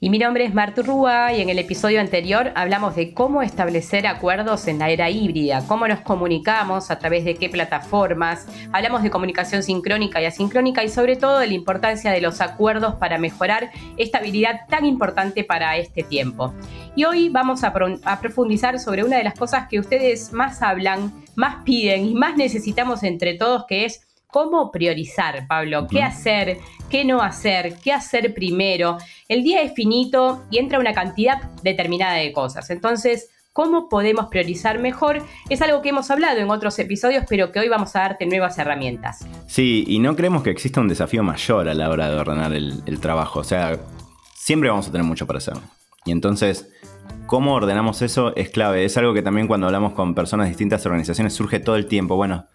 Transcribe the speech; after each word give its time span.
Y 0.00 0.10
mi 0.10 0.20
nombre 0.20 0.44
es 0.44 0.54
Martu 0.54 0.84
Rúa 0.84 1.32
y 1.32 1.40
en 1.40 1.48
el 1.48 1.58
episodio 1.58 2.00
anterior 2.00 2.52
hablamos 2.54 2.94
de 2.94 3.12
cómo 3.12 3.42
establecer 3.42 4.06
acuerdos 4.06 4.68
en 4.68 4.78
la 4.78 4.90
era 4.90 5.10
híbrida, 5.10 5.64
cómo 5.66 5.88
nos 5.88 6.02
comunicamos, 6.02 6.92
a 6.92 7.00
través 7.00 7.24
de 7.24 7.34
qué 7.34 7.48
plataformas, 7.48 8.46
hablamos 8.70 9.02
de 9.02 9.10
comunicación 9.10 9.64
sincrónica 9.64 10.22
y 10.22 10.26
asincrónica 10.26 10.84
y 10.84 10.88
sobre 10.88 11.16
todo 11.16 11.40
de 11.40 11.48
la 11.48 11.54
importancia 11.54 12.12
de 12.12 12.20
los 12.20 12.40
acuerdos 12.40 12.94
para 12.94 13.18
mejorar 13.18 13.72
esta 13.96 14.18
habilidad 14.18 14.60
tan 14.68 14.86
importante 14.86 15.42
para 15.42 15.76
este 15.78 16.04
tiempo. 16.04 16.54
Y 16.94 17.04
hoy 17.04 17.28
vamos 17.28 17.64
a, 17.64 17.74
a 18.04 18.20
profundizar 18.20 18.78
sobre 18.78 19.02
una 19.02 19.16
de 19.16 19.24
las 19.24 19.34
cosas 19.34 19.66
que 19.66 19.80
ustedes 19.80 20.32
más 20.32 20.62
hablan, 20.62 21.12
más 21.34 21.64
piden 21.64 22.06
y 22.06 22.14
más 22.14 22.36
necesitamos 22.36 23.02
entre 23.02 23.34
todos, 23.34 23.64
que 23.66 23.84
es 23.84 24.07
cómo 24.28 24.70
priorizar, 24.70 25.46
Pablo, 25.48 25.86
qué 25.90 26.02
hacer, 26.02 26.58
qué 26.90 27.04
no 27.04 27.22
hacer, 27.22 27.76
qué 27.82 27.92
hacer 27.92 28.34
primero. 28.34 28.98
El 29.26 29.42
día 29.42 29.62
es 29.62 29.72
finito 29.72 30.44
y 30.50 30.58
entra 30.58 30.78
una 30.78 30.92
cantidad 30.92 31.42
determinada 31.62 32.14
de 32.14 32.32
cosas. 32.32 32.70
Entonces, 32.70 33.30
cómo 33.54 33.88
podemos 33.88 34.26
priorizar 34.26 34.78
mejor 34.78 35.22
es 35.48 35.62
algo 35.62 35.82
que 35.82 35.88
hemos 35.88 36.10
hablado 36.10 36.38
en 36.38 36.50
otros 36.50 36.78
episodios, 36.78 37.24
pero 37.28 37.50
que 37.50 37.60
hoy 37.60 37.68
vamos 37.68 37.96
a 37.96 38.00
darte 38.00 38.26
nuevas 38.26 38.58
herramientas. 38.58 39.26
Sí, 39.46 39.84
y 39.88 39.98
no 39.98 40.14
creemos 40.14 40.42
que 40.42 40.50
exista 40.50 40.80
un 40.80 40.88
desafío 40.88 41.22
mayor 41.22 41.68
a 41.68 41.74
la 41.74 41.88
hora 41.88 42.10
de 42.10 42.16
ordenar 42.16 42.52
el, 42.52 42.82
el 42.84 43.00
trabajo. 43.00 43.40
O 43.40 43.44
sea, 43.44 43.78
siempre 44.34 44.68
vamos 44.68 44.88
a 44.88 44.92
tener 44.92 45.06
mucho 45.06 45.26
para 45.26 45.38
hacer. 45.38 45.54
Y 46.04 46.12
entonces, 46.12 46.70
cómo 47.26 47.54
ordenamos 47.54 48.02
eso 48.02 48.36
es 48.36 48.50
clave. 48.50 48.84
Es 48.84 48.98
algo 48.98 49.14
que 49.14 49.22
también 49.22 49.48
cuando 49.48 49.66
hablamos 49.66 49.94
con 49.94 50.14
personas 50.14 50.46
de 50.46 50.50
distintas 50.50 50.84
organizaciones 50.84 51.32
surge 51.32 51.60
todo 51.60 51.76
el 51.76 51.86
tiempo. 51.86 52.16
Bueno, 52.16 52.46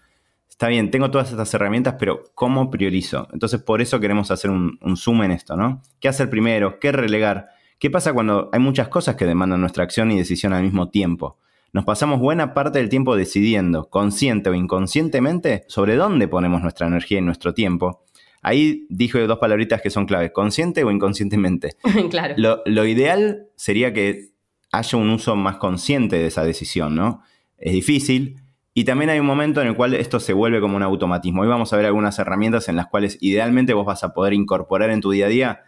está 0.54 0.68
bien, 0.68 0.92
tengo 0.92 1.10
todas 1.10 1.32
estas 1.32 1.52
herramientas, 1.52 1.96
pero 1.98 2.22
¿cómo 2.36 2.70
priorizo? 2.70 3.26
Entonces, 3.32 3.60
por 3.60 3.82
eso 3.82 3.98
queremos 3.98 4.30
hacer 4.30 4.52
un, 4.52 4.78
zoom 4.96 5.24
en 5.24 5.32
esto, 5.32 5.56
¿no? 5.56 5.82
¿Qué 5.98 6.06
hacer 6.06 6.30
primero? 6.30 6.78
¿Qué 6.78 6.92
relegar? 6.92 7.48
¿Qué 7.80 7.90
pasa 7.90 8.12
cuando 8.12 8.50
hay 8.52 8.60
muchas 8.60 8.86
cosas 8.86 9.16
que 9.16 9.24
demandan 9.26 9.60
nuestra 9.60 9.82
acción 9.82 10.12
y 10.12 10.16
decisión 10.16 10.52
al 10.52 10.62
mismo 10.62 10.90
tiempo? 10.90 11.38
Nos 11.72 11.84
pasamos 11.84 12.20
buena 12.20 12.54
parte 12.54 12.78
del 12.78 12.88
tiempo 12.88 13.16
decidiendo, 13.16 13.90
consciente 13.90 14.48
o 14.48 14.54
inconscientemente, 14.54 15.64
sobre 15.66 15.96
dónde 15.96 16.28
ponemos 16.28 16.62
nuestra 16.62 16.86
energía 16.86 17.18
y 17.18 17.22
nuestro 17.22 17.52
tiempo. 17.52 18.04
Ahí 18.40 18.86
dijo 18.90 19.18
dos 19.26 19.38
palabritas 19.38 19.82
que 19.82 19.90
son 19.90 20.06
claves, 20.06 20.30
consciente 20.30 20.84
o 20.84 20.92
inconscientemente. 20.92 21.72
claro. 22.10 22.34
Lo, 22.36 22.62
lo 22.64 22.86
ideal 22.86 23.48
sería 23.56 23.92
que 23.92 24.28
haya 24.70 24.98
un 24.98 25.10
uso 25.10 25.34
más 25.34 25.56
consciente 25.56 26.14
de 26.14 26.28
esa 26.28 26.44
decisión, 26.44 26.94
¿no? 26.94 27.22
Es 27.58 27.72
difícil, 27.72 28.43
y 28.76 28.84
también 28.84 29.08
hay 29.08 29.20
un 29.20 29.26
momento 29.26 29.62
en 29.62 29.68
el 29.68 29.76
cual 29.76 29.94
esto 29.94 30.18
se 30.18 30.32
vuelve 30.32 30.60
como 30.60 30.76
un 30.76 30.82
automatismo. 30.82 31.42
Hoy 31.42 31.48
vamos 31.48 31.72
a 31.72 31.76
ver 31.76 31.86
algunas 31.86 32.18
herramientas 32.18 32.68
en 32.68 32.74
las 32.74 32.88
cuales 32.88 33.18
idealmente 33.20 33.72
vos 33.72 33.86
vas 33.86 34.02
a 34.02 34.12
poder 34.12 34.32
incorporar 34.32 34.90
en 34.90 35.00
tu 35.00 35.12
día 35.12 35.26
a 35.26 35.28
día 35.28 35.62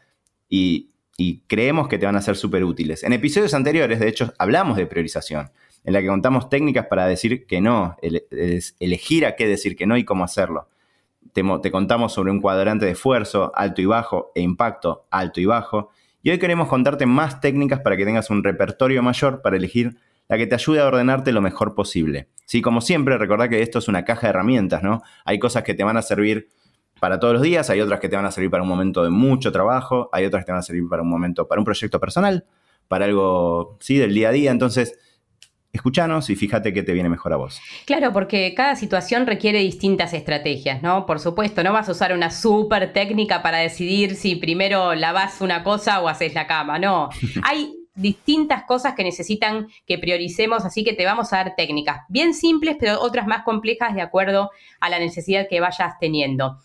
y, 0.48 0.90
creemos 1.46 1.88
que 1.88 1.96
te 1.96 2.04
van 2.04 2.16
a 2.16 2.20
ser 2.20 2.36
súper 2.36 2.64
útiles. 2.64 3.02
En 3.02 3.14
episodios 3.14 3.54
anteriores, 3.54 4.00
de 4.00 4.08
hecho, 4.08 4.34
hablamos 4.38 4.76
de 4.76 4.86
priorización, 4.86 5.50
en 5.84 5.94
la 5.94 6.02
que 6.02 6.08
contamos 6.08 6.50
técnicas 6.50 6.88
para 6.88 7.06
decir 7.06 7.46
que 7.46 7.62
no, 7.62 7.96
elegir 8.80 9.24
a 9.24 9.34
qué 9.34 9.46
decir 9.46 9.76
que 9.76 9.86
no 9.86 9.96
y 9.96 10.04
cómo 10.04 10.24
hacerlo. 10.24 10.68
Te, 11.32 11.42
te 11.62 11.70
contamos 11.70 12.12
sobre 12.12 12.32
un 12.32 12.40
cuadrante 12.42 12.84
de 12.84 12.92
esfuerzo, 12.92 13.50
alto 13.54 13.80
y 13.80 13.86
bajo, 13.86 14.32
e 14.34 14.42
impacto, 14.42 15.06
alto 15.10 15.40
y 15.40 15.46
bajo. 15.46 15.90
Y 16.22 16.30
hoy 16.30 16.38
queremos 16.38 16.68
contarte 16.68 17.06
más 17.06 17.40
técnicas 17.40 17.80
para 17.80 17.96
que 17.96 18.04
tengas 18.04 18.28
un 18.28 18.44
repertorio 18.44 19.02
mayor 19.02 19.40
para 19.40 19.56
elegir 19.56 19.96
la 20.28 20.36
que 20.36 20.46
te 20.46 20.54
ayude 20.54 20.80
a 20.80 20.86
ordenarte 20.86 21.32
lo 21.32 21.40
mejor 21.40 21.74
posible. 21.74 22.28
Sí, 22.46 22.62
como 22.62 22.80
siempre, 22.80 23.18
recordad 23.18 23.48
que 23.48 23.62
esto 23.62 23.78
es 23.78 23.88
una 23.88 24.04
caja 24.04 24.22
de 24.26 24.30
herramientas, 24.30 24.82
¿no? 24.82 25.02
Hay 25.24 25.38
cosas 25.38 25.62
que 25.62 25.74
te 25.74 25.84
van 25.84 25.96
a 25.96 26.02
servir 26.02 26.48
para 27.00 27.18
todos 27.20 27.34
los 27.34 27.42
días, 27.42 27.68
hay 27.70 27.80
otras 27.80 28.00
que 28.00 28.08
te 28.08 28.16
van 28.16 28.24
a 28.24 28.30
servir 28.30 28.50
para 28.50 28.62
un 28.62 28.68
momento 28.68 29.04
de 29.04 29.10
mucho 29.10 29.52
trabajo, 29.52 30.08
hay 30.12 30.24
otras 30.24 30.42
que 30.42 30.46
te 30.46 30.52
van 30.52 30.60
a 30.60 30.62
servir 30.62 30.88
para 30.88 31.02
un 31.02 31.10
momento, 31.10 31.46
para 31.46 31.60
un 31.60 31.64
proyecto 31.64 32.00
personal, 32.00 32.44
para 32.88 33.04
algo, 33.04 33.76
sí, 33.80 33.98
del 33.98 34.14
día 34.14 34.30
a 34.30 34.32
día. 34.32 34.50
Entonces, 34.50 34.98
escúchanos 35.72 36.30
y 36.30 36.36
fíjate 36.36 36.72
qué 36.72 36.82
te 36.82 36.92
viene 36.92 37.08
mejor 37.08 37.32
a 37.32 37.36
vos. 37.36 37.60
Claro, 37.84 38.12
porque 38.12 38.54
cada 38.56 38.76
situación 38.76 39.26
requiere 39.26 39.60
distintas 39.60 40.14
estrategias, 40.14 40.82
¿no? 40.82 41.06
Por 41.06 41.20
supuesto, 41.20 41.62
no 41.62 41.72
vas 41.72 41.88
a 41.88 41.92
usar 41.92 42.14
una 42.14 42.30
súper 42.30 42.92
técnica 42.92 43.42
para 43.42 43.58
decidir 43.58 44.16
si 44.16 44.36
primero 44.36 44.94
lavas 44.94 45.40
una 45.40 45.62
cosa 45.62 46.00
o 46.00 46.08
haces 46.08 46.34
la 46.34 46.46
cama, 46.46 46.78
no. 46.78 47.10
Hay 47.42 47.74
distintas 47.96 48.64
cosas 48.64 48.94
que 48.94 49.02
necesitan 49.02 49.68
que 49.86 49.98
prioricemos, 49.98 50.64
así 50.64 50.84
que 50.84 50.92
te 50.92 51.04
vamos 51.04 51.32
a 51.32 51.36
dar 51.36 51.56
técnicas 51.56 52.02
bien 52.08 52.34
simples, 52.34 52.76
pero 52.78 53.00
otras 53.00 53.26
más 53.26 53.42
complejas 53.42 53.94
de 53.94 54.02
acuerdo 54.02 54.50
a 54.80 54.90
la 54.90 54.98
necesidad 54.98 55.48
que 55.48 55.60
vayas 55.60 55.94
teniendo. 55.98 56.58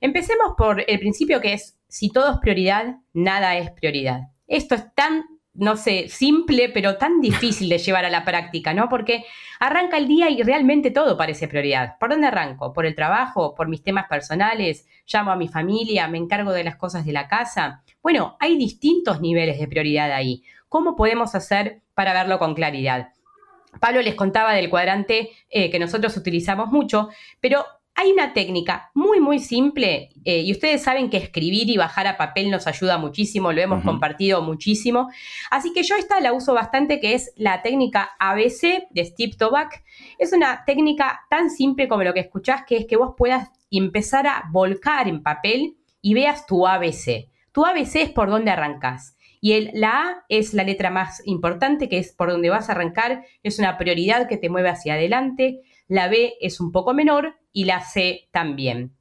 Empecemos 0.00 0.54
por 0.58 0.84
el 0.86 0.98
principio 0.98 1.40
que 1.40 1.54
es, 1.54 1.78
si 1.88 2.10
todo 2.10 2.32
es 2.32 2.38
prioridad, 2.38 2.96
nada 3.12 3.56
es 3.56 3.70
prioridad. 3.70 4.22
Esto 4.48 4.74
es 4.74 4.92
tan, 4.94 5.24
no 5.54 5.76
sé, 5.76 6.08
simple, 6.08 6.70
pero 6.70 6.96
tan 6.96 7.20
difícil 7.20 7.68
de 7.68 7.78
llevar 7.78 8.04
a 8.04 8.10
la 8.10 8.24
práctica, 8.24 8.72
¿no? 8.72 8.88
Porque 8.88 9.24
arranca 9.60 9.98
el 9.98 10.08
día 10.08 10.30
y 10.30 10.42
realmente 10.42 10.90
todo 10.90 11.16
parece 11.16 11.46
prioridad. 11.46 11.98
¿Por 11.98 12.10
dónde 12.10 12.28
arranco? 12.28 12.72
¿Por 12.72 12.86
el 12.86 12.94
trabajo? 12.94 13.54
¿Por 13.54 13.68
mis 13.68 13.82
temas 13.82 14.06
personales? 14.08 14.86
¿Llamo 15.06 15.30
a 15.30 15.36
mi 15.36 15.48
familia? 15.48 16.08
¿Me 16.08 16.18
encargo 16.18 16.52
de 16.52 16.64
las 16.64 16.76
cosas 16.76 17.04
de 17.04 17.12
la 17.12 17.28
casa? 17.28 17.82
Bueno, 18.02 18.36
hay 18.40 18.56
distintos 18.56 19.20
niveles 19.20 19.58
de 19.58 19.68
prioridad 19.68 20.12
ahí. 20.12 20.42
¿Cómo 20.68 20.96
podemos 20.96 21.34
hacer 21.34 21.82
para 21.94 22.14
verlo 22.14 22.38
con 22.38 22.54
claridad? 22.54 23.12
Pablo 23.80 24.02
les 24.02 24.14
contaba 24.14 24.52
del 24.54 24.70
cuadrante 24.70 25.30
eh, 25.50 25.70
que 25.70 25.78
nosotros 25.78 26.16
utilizamos 26.16 26.70
mucho, 26.70 27.08
pero 27.40 27.64
hay 27.94 28.10
una 28.10 28.32
técnica 28.32 28.90
muy, 28.94 29.20
muy 29.20 29.38
simple 29.38 30.10
eh, 30.24 30.40
y 30.40 30.52
ustedes 30.52 30.82
saben 30.82 31.10
que 31.10 31.18
escribir 31.18 31.68
y 31.68 31.76
bajar 31.76 32.06
a 32.06 32.16
papel 32.16 32.50
nos 32.50 32.66
ayuda 32.66 32.96
muchísimo, 32.98 33.52
lo 33.52 33.60
hemos 33.60 33.84
compartido 33.84 34.42
muchísimo. 34.42 35.10
Así 35.50 35.72
que 35.72 35.82
yo 35.82 35.96
esta 35.96 36.20
la 36.20 36.32
uso 36.32 36.54
bastante, 36.54 37.00
que 37.00 37.14
es 37.14 37.32
la 37.36 37.60
técnica 37.62 38.10
ABC 38.18 38.88
de 38.90 39.04
Steve 39.04 39.34
Toback. 39.38 39.84
Es 40.18 40.32
una 40.32 40.64
técnica 40.64 41.20
tan 41.28 41.50
simple 41.50 41.86
como 41.86 42.02
lo 42.02 42.14
que 42.14 42.20
escuchás, 42.20 42.62
que 42.66 42.78
es 42.78 42.86
que 42.86 42.96
vos 42.96 43.14
puedas 43.16 43.50
empezar 43.70 44.26
a 44.26 44.44
volcar 44.50 45.06
en 45.06 45.22
papel 45.22 45.76
y 46.00 46.14
veas 46.14 46.46
tu 46.46 46.66
ABC. 46.66 47.28
Tu 47.52 47.64
ABC 47.64 47.96
es 47.96 48.10
por 48.10 48.30
dónde 48.30 48.50
arrancas. 48.50 49.16
Y 49.40 49.52
el, 49.52 49.70
la 49.74 49.90
A 49.90 50.24
es 50.28 50.54
la 50.54 50.64
letra 50.64 50.90
más 50.90 51.20
importante, 51.26 51.88
que 51.88 51.98
es 51.98 52.12
por 52.12 52.30
donde 52.30 52.48
vas 52.48 52.68
a 52.68 52.72
arrancar, 52.72 53.24
es 53.42 53.58
una 53.58 53.76
prioridad 53.76 54.28
que 54.28 54.36
te 54.36 54.48
mueve 54.48 54.70
hacia 54.70 54.94
adelante. 54.94 55.60
La 55.88 56.08
B 56.08 56.34
es 56.40 56.60
un 56.60 56.70
poco 56.70 56.94
menor 56.94 57.41
y 57.52 57.64
la 57.64 57.80
C 57.80 58.28
también. 58.30 58.92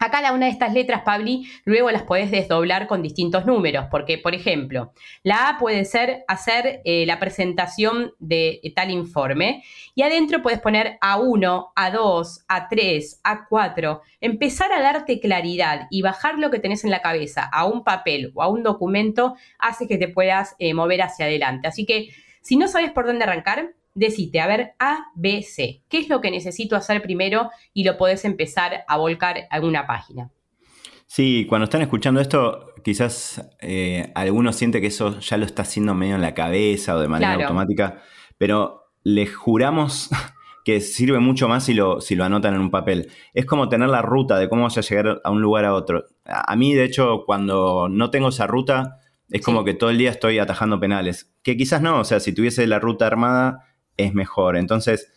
A 0.00 0.12
cada 0.12 0.32
una 0.32 0.46
de 0.46 0.52
estas 0.52 0.72
letras, 0.72 1.02
Pabli, 1.02 1.48
luego 1.64 1.90
las 1.90 2.04
puedes 2.04 2.30
desdoblar 2.30 2.86
con 2.86 3.02
distintos 3.02 3.46
números, 3.46 3.86
porque, 3.90 4.16
por 4.16 4.32
ejemplo, 4.32 4.92
la 5.24 5.48
A 5.48 5.58
puede 5.58 5.84
ser 5.84 6.24
hacer 6.28 6.82
eh, 6.84 7.04
la 7.04 7.18
presentación 7.18 8.12
de 8.20 8.60
tal 8.76 8.92
informe 8.92 9.64
y 9.96 10.02
adentro 10.02 10.40
puedes 10.40 10.60
poner 10.60 10.98
A1, 11.00 11.72
A2, 11.74 12.44
A3, 12.46 13.20
A4, 13.24 14.00
empezar 14.20 14.72
a 14.72 14.80
darte 14.80 15.18
claridad 15.18 15.88
y 15.90 16.02
bajar 16.02 16.38
lo 16.38 16.52
que 16.52 16.60
tenés 16.60 16.84
en 16.84 16.92
la 16.92 17.02
cabeza 17.02 17.48
a 17.52 17.64
un 17.64 17.82
papel 17.82 18.30
o 18.34 18.42
a 18.44 18.48
un 18.48 18.62
documento 18.62 19.34
hace 19.58 19.88
que 19.88 19.98
te 19.98 20.06
puedas 20.06 20.54
eh, 20.60 20.74
mover 20.74 21.02
hacia 21.02 21.24
adelante. 21.24 21.66
Así 21.66 21.84
que, 21.84 22.10
si 22.40 22.56
no 22.56 22.68
sabes 22.68 22.92
por 22.92 23.04
dónde 23.04 23.24
arrancar, 23.24 23.72
decite, 23.98 24.40
a 24.40 24.46
ver, 24.46 24.74
A, 24.78 25.06
B, 25.14 25.42
C. 25.42 25.82
¿Qué 25.88 25.98
es 25.98 26.08
lo 26.08 26.20
que 26.20 26.30
necesito 26.30 26.76
hacer 26.76 27.02
primero? 27.02 27.50
Y 27.72 27.84
lo 27.84 27.96
podés 27.96 28.24
empezar 28.24 28.84
a 28.86 28.96
volcar 28.96 29.48
a 29.50 29.60
una 29.60 29.86
página. 29.86 30.30
Sí, 31.06 31.46
cuando 31.48 31.64
están 31.64 31.80
escuchando 31.82 32.20
esto, 32.20 32.74
quizás 32.84 33.42
eh, 33.60 34.12
algunos 34.14 34.56
siente 34.56 34.80
que 34.80 34.88
eso 34.88 35.18
ya 35.20 35.38
lo 35.38 35.46
está 35.46 35.62
haciendo 35.62 35.94
medio 35.94 36.14
en 36.14 36.20
la 36.20 36.34
cabeza 36.34 36.94
o 36.94 37.00
de 37.00 37.08
manera 37.08 37.34
automática, 37.34 38.02
pero 38.36 38.92
les 39.02 39.34
juramos 39.34 40.10
que 40.64 40.82
sirve 40.82 41.18
mucho 41.18 41.48
más 41.48 41.64
si 41.64 41.72
lo, 41.72 42.02
si 42.02 42.14
lo 42.14 42.24
anotan 42.24 42.54
en 42.54 42.60
un 42.60 42.70
papel. 42.70 43.10
Es 43.32 43.46
como 43.46 43.70
tener 43.70 43.88
la 43.88 44.02
ruta 44.02 44.38
de 44.38 44.50
cómo 44.50 44.64
vas 44.64 44.76
a 44.76 44.82
llegar 44.82 45.22
a 45.24 45.30
un 45.30 45.40
lugar 45.40 45.64
a 45.64 45.72
otro. 45.72 46.04
A, 46.26 46.54
mí, 46.56 46.74
de 46.74 46.84
hecho, 46.84 47.24
cuando 47.24 47.88
no 47.88 48.10
tengo 48.10 48.28
esa 48.28 48.46
ruta, 48.46 48.98
es 49.30 49.40
como 49.40 49.64
que 49.64 49.72
todo 49.72 49.88
el 49.88 49.96
día 49.96 50.10
estoy 50.10 50.38
atajando 50.38 50.78
penales. 50.78 51.34
Que 51.42 51.56
quizás 51.56 51.80
no, 51.80 52.00
o 52.00 52.04
sea, 52.04 52.20
si 52.20 52.34
tuviese 52.34 52.66
la 52.66 52.80
ruta 52.80 53.06
armada, 53.06 53.67
es 53.98 54.14
mejor. 54.14 54.56
Entonces, 54.56 55.12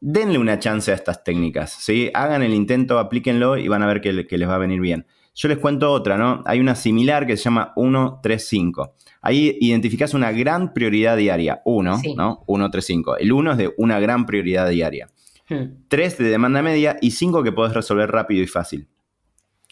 denle 0.00 0.38
una 0.38 0.58
chance 0.58 0.92
a 0.92 0.94
estas 0.94 1.24
técnicas, 1.24 1.72
¿sí? 1.72 2.10
Hagan 2.14 2.42
el 2.42 2.52
intento, 2.52 2.98
aplíquenlo 2.98 3.56
y 3.56 3.68
van 3.68 3.82
a 3.82 3.86
ver 3.86 4.00
que, 4.00 4.12
les 4.12 4.48
va 4.48 4.54
a 4.54 4.58
venir 4.58 4.80
bien. 4.80 5.06
Yo 5.34 5.48
les 5.48 5.58
cuento 5.58 5.90
otra, 5.90 6.16
¿no? 6.16 6.42
Hay 6.46 6.60
una 6.60 6.74
similar 6.74 7.26
que 7.26 7.36
se 7.36 7.44
llama 7.44 7.72
135. 7.74 8.94
Ahí 9.22 9.56
identificás 9.60 10.14
una 10.14 10.30
gran 10.30 10.74
prioridad 10.74 11.16
diaria. 11.16 11.62
1, 11.64 12.02
¿no? 12.16 12.44
135. 12.46 13.16
El 13.16 13.32
1 13.32 13.52
es 13.52 13.58
de 13.58 13.74
una 13.78 13.98
gran 13.98 14.26
prioridad 14.26 14.68
diaria. 14.68 15.08
3 15.48 15.80
hmm. 15.88 16.22
de 16.22 16.28
demanda 16.28 16.62
media 16.62 16.98
y 17.00 17.10
5 17.10 17.42
que 17.42 17.52
podés 17.52 17.74
resolver 17.74 18.10
rápido 18.10 18.42
y 18.42 18.46
fácil. 18.46 18.88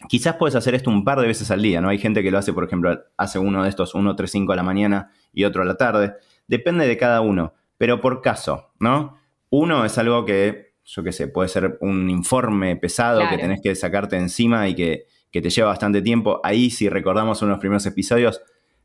Quizás 0.09 0.35
puedes 0.35 0.55
hacer 0.55 0.75
esto 0.75 0.89
un 0.89 1.03
par 1.05 1.19
de 1.21 1.27
veces 1.27 1.49
al 1.51 1.61
día, 1.61 1.79
¿no? 1.79 1.89
Hay 1.89 1.97
gente 1.97 2.23
que 2.23 2.31
lo 2.31 2.37
hace, 2.37 2.51
por 2.51 2.65
ejemplo, 2.65 2.99
hace 3.17 3.39
uno 3.39 3.63
de 3.63 3.69
estos 3.69 3.91
135 3.91 4.51
a 4.51 4.55
la 4.55 4.63
mañana 4.63 5.11
y 5.31 5.43
otro 5.45 5.61
a 5.61 5.65
la 5.65 5.77
tarde. 5.77 6.15
Depende 6.47 6.87
de 6.87 6.97
cada 6.97 7.21
uno, 7.21 7.53
pero 7.77 8.01
por 8.01 8.21
caso, 8.21 8.71
¿no? 8.79 9.17
Uno 9.49 9.85
es 9.85 9.97
algo 9.97 10.25
que, 10.25 10.75
yo 10.83 11.03
qué 11.03 11.11
sé, 11.11 11.27
puede 11.27 11.49
ser 11.49 11.77
un 11.81 12.09
informe 12.09 12.75
pesado 12.75 13.21
que 13.29 13.37
tenés 13.37 13.61
que 13.61 13.75
sacarte 13.75 14.17
encima 14.17 14.67
y 14.67 14.75
que 14.75 15.05
que 15.33 15.41
te 15.41 15.49
lleva 15.49 15.69
bastante 15.69 16.01
tiempo. 16.03 16.39
Ahí, 16.43 16.69
si 16.69 16.87
recordamos 16.87 17.41
unos 17.41 17.57
primeros 17.57 17.85
episodios, 17.87 18.41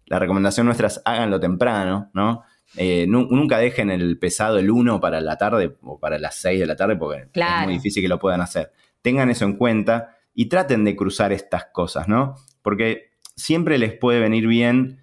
la 0.07 0.19
recomendación 0.19 0.65
nuestra 0.65 0.87
es 0.87 1.01
háganlo 1.05 1.39
temprano, 1.39 2.11
¿no? 2.15 2.43
Eh, 2.77 3.07
nunca 3.07 3.59
dejen 3.59 3.91
el 3.91 4.19
pesado 4.19 4.59
el 4.59 4.71
1 4.71 4.99
para 4.99 5.21
la 5.21 5.37
tarde 5.37 5.77
o 5.83 6.01
para 6.01 6.19
las 6.19 6.37
6 6.37 6.61
de 6.61 6.67
la 6.67 6.77
tarde 6.77 6.97
porque 6.97 7.29
es 7.33 7.65
muy 7.65 7.75
difícil 7.75 8.03
que 8.03 8.09
lo 8.09 8.19
puedan 8.19 8.41
hacer. 8.41 8.73
Tengan 9.03 9.31
eso 9.31 9.45
en 9.45 9.57
cuenta 9.57 10.17
y 10.35 10.47
traten 10.47 10.85
de 10.85 10.97
cruzar 10.97 11.33
estas 11.33 11.67
cosas, 11.67 12.09
¿no? 12.09 12.35
Porque 12.63 13.11
siempre 13.37 13.77
les 13.77 13.93
puede 13.93 14.19
venir 14.19 14.47
bien 14.47 15.03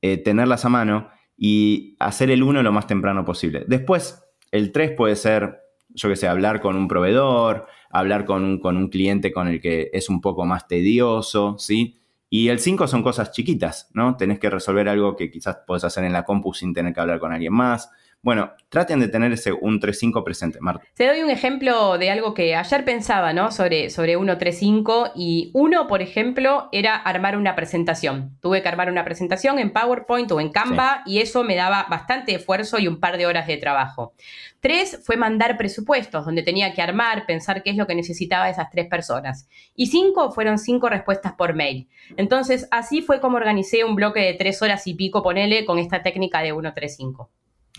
eh, 0.00 0.16
tenerlas 0.16 0.64
a 0.64 0.68
mano 0.68 1.10
y 1.44 1.96
hacer 1.98 2.30
el 2.30 2.44
1 2.44 2.62
lo 2.62 2.70
más 2.70 2.86
temprano 2.86 3.24
posible. 3.24 3.64
Después, 3.66 4.22
el 4.52 4.70
3 4.70 4.92
puede 4.92 5.16
ser, 5.16 5.58
yo 5.88 6.08
qué 6.08 6.14
sé, 6.14 6.28
hablar 6.28 6.60
con 6.60 6.76
un 6.76 6.86
proveedor, 6.86 7.66
hablar 7.90 8.26
con 8.26 8.44
un, 8.44 8.60
con 8.60 8.76
un 8.76 8.88
cliente 8.90 9.32
con 9.32 9.48
el 9.48 9.60
que 9.60 9.90
es 9.92 10.08
un 10.08 10.20
poco 10.20 10.46
más 10.46 10.68
tedioso, 10.68 11.56
¿sí? 11.58 11.98
Y 12.30 12.46
el 12.46 12.60
5 12.60 12.86
son 12.86 13.02
cosas 13.02 13.32
chiquitas, 13.32 13.90
¿no? 13.92 14.16
Tenés 14.16 14.38
que 14.38 14.50
resolver 14.50 14.88
algo 14.88 15.16
que 15.16 15.32
quizás 15.32 15.58
podés 15.66 15.82
hacer 15.82 16.04
en 16.04 16.12
la 16.12 16.24
compu 16.24 16.54
sin 16.54 16.72
tener 16.72 16.94
que 16.94 17.00
hablar 17.00 17.18
con 17.18 17.32
alguien 17.32 17.54
más. 17.54 17.90
Bueno, 18.24 18.52
traten 18.68 19.00
de 19.00 19.08
tener 19.08 19.32
ese 19.32 19.52
un 19.52 19.80
3.5 19.80 20.22
presente, 20.22 20.60
Marta. 20.60 20.84
Te 20.94 21.08
doy 21.08 21.22
un 21.22 21.30
ejemplo 21.30 21.98
de 21.98 22.08
algo 22.08 22.34
que 22.34 22.54
ayer 22.54 22.84
pensaba, 22.84 23.32
¿no? 23.32 23.50
Sobre, 23.50 23.90
sobre 23.90 24.16
1.3.5 24.16 25.10
y 25.16 25.50
uno, 25.54 25.88
por 25.88 26.02
ejemplo, 26.02 26.68
era 26.70 26.94
armar 26.94 27.36
una 27.36 27.56
presentación. 27.56 28.38
Tuve 28.40 28.62
que 28.62 28.68
armar 28.68 28.92
una 28.92 29.04
presentación 29.04 29.58
en 29.58 29.72
PowerPoint 29.72 30.30
o 30.30 30.40
en 30.40 30.52
Canva 30.52 31.02
y 31.04 31.18
eso 31.18 31.42
me 31.42 31.56
daba 31.56 31.88
bastante 31.90 32.32
esfuerzo 32.32 32.78
y 32.78 32.86
un 32.86 33.00
par 33.00 33.18
de 33.18 33.26
horas 33.26 33.48
de 33.48 33.56
trabajo. 33.56 34.14
Tres 34.60 35.00
fue 35.04 35.16
mandar 35.16 35.56
presupuestos, 35.56 36.24
donde 36.24 36.44
tenía 36.44 36.74
que 36.74 36.80
armar, 36.80 37.26
pensar 37.26 37.64
qué 37.64 37.70
es 37.70 37.76
lo 37.76 37.88
que 37.88 37.96
necesitaba 37.96 38.48
esas 38.48 38.70
tres 38.70 38.86
personas. 38.86 39.48
Y 39.74 39.88
cinco 39.88 40.30
fueron 40.30 40.58
cinco 40.58 40.88
respuestas 40.88 41.32
por 41.32 41.54
mail. 41.54 41.88
Entonces, 42.16 42.68
así 42.70 43.02
fue 43.02 43.20
como 43.20 43.38
organicé 43.38 43.82
un 43.82 43.96
bloque 43.96 44.20
de 44.20 44.34
tres 44.34 44.62
horas 44.62 44.86
y 44.86 44.94
pico, 44.94 45.24
ponele, 45.24 45.64
con 45.64 45.80
esta 45.80 46.04
técnica 46.04 46.40
de 46.40 46.54
1.3.5. 46.54 47.26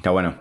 Está 0.03 0.11
bueno. 0.11 0.35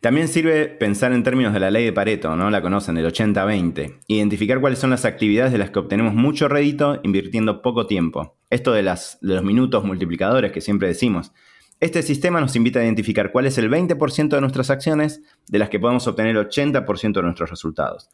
También 0.00 0.26
sirve 0.26 0.66
pensar 0.66 1.12
en 1.12 1.22
términos 1.22 1.54
de 1.54 1.60
la 1.60 1.70
ley 1.70 1.84
de 1.84 1.92
Pareto, 1.92 2.34
¿no? 2.34 2.50
La 2.50 2.60
conocen, 2.60 2.96
del 2.96 3.06
80-20. 3.06 4.00
Identificar 4.08 4.60
cuáles 4.60 4.80
son 4.80 4.90
las 4.90 5.04
actividades 5.04 5.52
de 5.52 5.58
las 5.58 5.70
que 5.70 5.78
obtenemos 5.78 6.12
mucho 6.12 6.48
rédito 6.48 6.98
invirtiendo 7.04 7.62
poco 7.62 7.86
tiempo. 7.86 8.36
Esto 8.50 8.72
de, 8.72 8.82
las, 8.82 9.18
de 9.20 9.36
los 9.36 9.44
minutos 9.44 9.84
multiplicadores 9.84 10.50
que 10.50 10.60
siempre 10.60 10.88
decimos. 10.88 11.30
Este 11.78 12.02
sistema 12.02 12.40
nos 12.40 12.56
invita 12.56 12.80
a 12.80 12.82
identificar 12.82 13.30
cuál 13.30 13.46
es 13.46 13.58
el 13.58 13.70
20% 13.70 14.28
de 14.28 14.40
nuestras 14.40 14.70
acciones 14.70 15.22
de 15.46 15.60
las 15.60 15.68
que 15.68 15.78
podemos 15.78 16.04
obtener 16.08 16.36
el 16.36 16.48
80% 16.48 17.12
de 17.12 17.22
nuestros 17.22 17.48
resultados. 17.48 18.10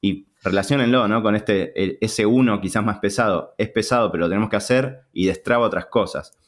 Y 0.00 0.28
relacionenlo 0.44 1.08
¿no? 1.08 1.24
con 1.24 1.34
este, 1.34 2.04
ese 2.04 2.24
uno 2.24 2.60
quizás 2.60 2.84
más 2.84 3.00
pesado. 3.00 3.56
Es 3.58 3.68
pesado, 3.70 4.12
pero 4.12 4.26
lo 4.26 4.28
tenemos 4.28 4.48
que 4.48 4.56
hacer 4.58 5.00
y 5.12 5.26
destraba 5.26 5.66
otras 5.66 5.86
cosas. 5.86 6.38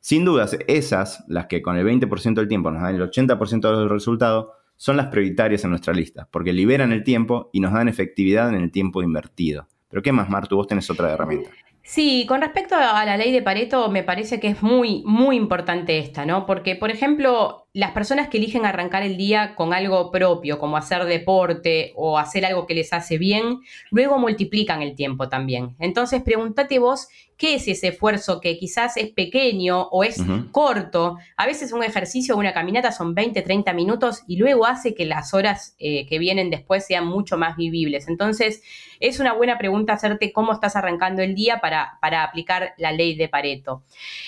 Sin 0.00 0.24
dudas, 0.24 0.56
esas, 0.66 1.24
las 1.28 1.46
que 1.46 1.60
con 1.60 1.76
el 1.76 1.86
20% 1.86 2.34
del 2.34 2.48
tiempo 2.48 2.70
nos 2.70 2.82
dan 2.82 2.94
el 2.94 3.02
80% 3.02 3.78
del 3.78 3.90
resultado, 3.90 4.52
son 4.76 4.96
las 4.96 5.06
prioritarias 5.06 5.64
en 5.64 5.70
nuestra 5.70 5.92
lista, 5.92 6.28
porque 6.30 6.52
liberan 6.52 6.92
el 6.92 7.02
tiempo 7.02 7.50
y 7.52 7.60
nos 7.60 7.72
dan 7.72 7.88
efectividad 7.88 8.48
en 8.48 8.54
el 8.54 8.70
tiempo 8.70 9.02
invertido. 9.02 9.66
Pero 9.90 10.02
¿qué 10.02 10.12
más, 10.12 10.30
Martu? 10.30 10.56
Vos 10.56 10.68
tenés 10.68 10.88
otra 10.88 11.12
herramienta. 11.12 11.50
Sí, 11.88 12.26
con 12.28 12.42
respecto 12.42 12.74
a 12.74 13.02
la 13.06 13.16
ley 13.16 13.32
de 13.32 13.40
Pareto, 13.40 13.88
me 13.88 14.02
parece 14.02 14.38
que 14.38 14.48
es 14.48 14.62
muy, 14.62 15.02
muy 15.06 15.36
importante 15.36 15.98
esta, 15.98 16.26
¿no? 16.26 16.44
Porque, 16.44 16.76
por 16.76 16.90
ejemplo, 16.90 17.66
las 17.72 17.92
personas 17.92 18.28
que 18.28 18.36
eligen 18.36 18.66
arrancar 18.66 19.02
el 19.02 19.16
día 19.16 19.54
con 19.54 19.72
algo 19.72 20.10
propio, 20.10 20.58
como 20.58 20.76
hacer 20.76 21.06
deporte 21.06 21.94
o 21.96 22.18
hacer 22.18 22.44
algo 22.44 22.66
que 22.66 22.74
les 22.74 22.92
hace 22.92 23.16
bien, 23.16 23.60
luego 23.90 24.18
multiplican 24.18 24.82
el 24.82 24.94
tiempo 24.96 25.30
también. 25.30 25.76
Entonces, 25.78 26.22
pregúntate 26.22 26.78
vos 26.78 27.08
qué 27.38 27.54
es 27.54 27.68
ese 27.68 27.88
esfuerzo 27.88 28.40
que 28.40 28.58
quizás 28.58 28.96
es 28.96 29.10
pequeño 29.10 29.82
o 29.92 30.02
es 30.02 30.20
corto. 30.50 31.16
A 31.36 31.46
veces 31.46 31.72
un 31.72 31.84
ejercicio 31.84 32.34
o 32.34 32.38
una 32.38 32.52
caminata 32.52 32.90
son 32.90 33.14
20, 33.14 33.40
30 33.42 33.72
minutos 33.74 34.24
y 34.26 34.36
luego 34.36 34.66
hace 34.66 34.92
que 34.92 35.06
las 35.06 35.32
horas 35.32 35.76
eh, 35.78 36.04
que 36.08 36.18
vienen 36.18 36.50
después 36.50 36.84
sean 36.84 37.06
mucho 37.06 37.38
más 37.38 37.56
vivibles. 37.56 38.08
Entonces, 38.08 38.62
es 38.98 39.20
una 39.20 39.34
buena 39.34 39.56
pregunta 39.56 39.92
hacerte 39.92 40.32
cómo 40.32 40.52
estás 40.52 40.74
arrancando 40.74 41.22
el 41.22 41.36
día 41.36 41.60
para, 41.60 41.98
para 42.02 42.24
aplicar 42.24 42.74
la 42.76 42.90
ley 42.90 43.14
de 43.14 43.28
Pareto. 43.28 43.84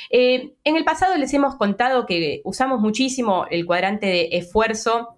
Eh, 0.09 0.55
en 0.63 0.77
el 0.77 0.85
pasado 0.85 1.17
les 1.17 1.35
hemos 1.35 1.57
contado 1.57 2.07
que 2.07 2.41
usamos 2.45 2.81
muchísimo 2.81 3.47
el 3.51 3.67
cuadrante 3.67 4.07
de 4.07 4.29
esfuerzo 4.33 5.17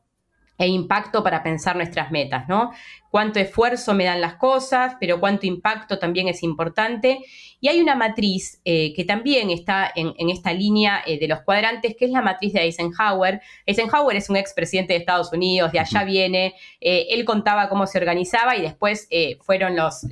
e 0.56 0.66
impacto 0.66 1.22
para 1.22 1.42
pensar 1.42 1.76
nuestras 1.76 2.10
metas, 2.10 2.48
¿no? 2.48 2.72
Cuánto 3.12 3.40
esfuerzo 3.40 3.92
me 3.92 4.04
dan 4.04 4.22
las 4.22 4.36
cosas, 4.36 4.96
pero 4.98 5.20
cuánto 5.20 5.44
impacto 5.44 5.98
también 5.98 6.28
es 6.28 6.42
importante. 6.42 7.18
Y 7.60 7.68
hay 7.68 7.78
una 7.78 7.94
matriz 7.94 8.58
eh, 8.64 8.94
que 8.94 9.04
también 9.04 9.50
está 9.50 9.92
en, 9.94 10.14
esta 10.30 10.50
línea 10.54 11.02
eh, 11.06 11.18
de 11.18 11.28
los 11.28 11.42
cuadrantes, 11.42 11.94
que 11.94 12.06
es 12.06 12.10
la 12.10 12.22
matriz 12.22 12.54
de 12.54 12.62
Eisenhower. 12.62 13.42
Eisenhower 13.66 14.16
es 14.16 14.30
un 14.30 14.36
expresidente 14.38 14.94
de 14.94 15.00
Estados 15.00 15.30
Unidos, 15.30 15.72
de 15.72 15.78
allá 15.78 16.04
viene. 16.04 16.54
Eh, 16.80 17.08
él 17.10 17.26
contaba 17.26 17.68
cómo 17.68 17.86
se 17.86 17.98
organizaba 17.98 18.56
y 18.56 18.62
después 18.62 19.08
fueron 19.42 19.76
los, 19.76 20.06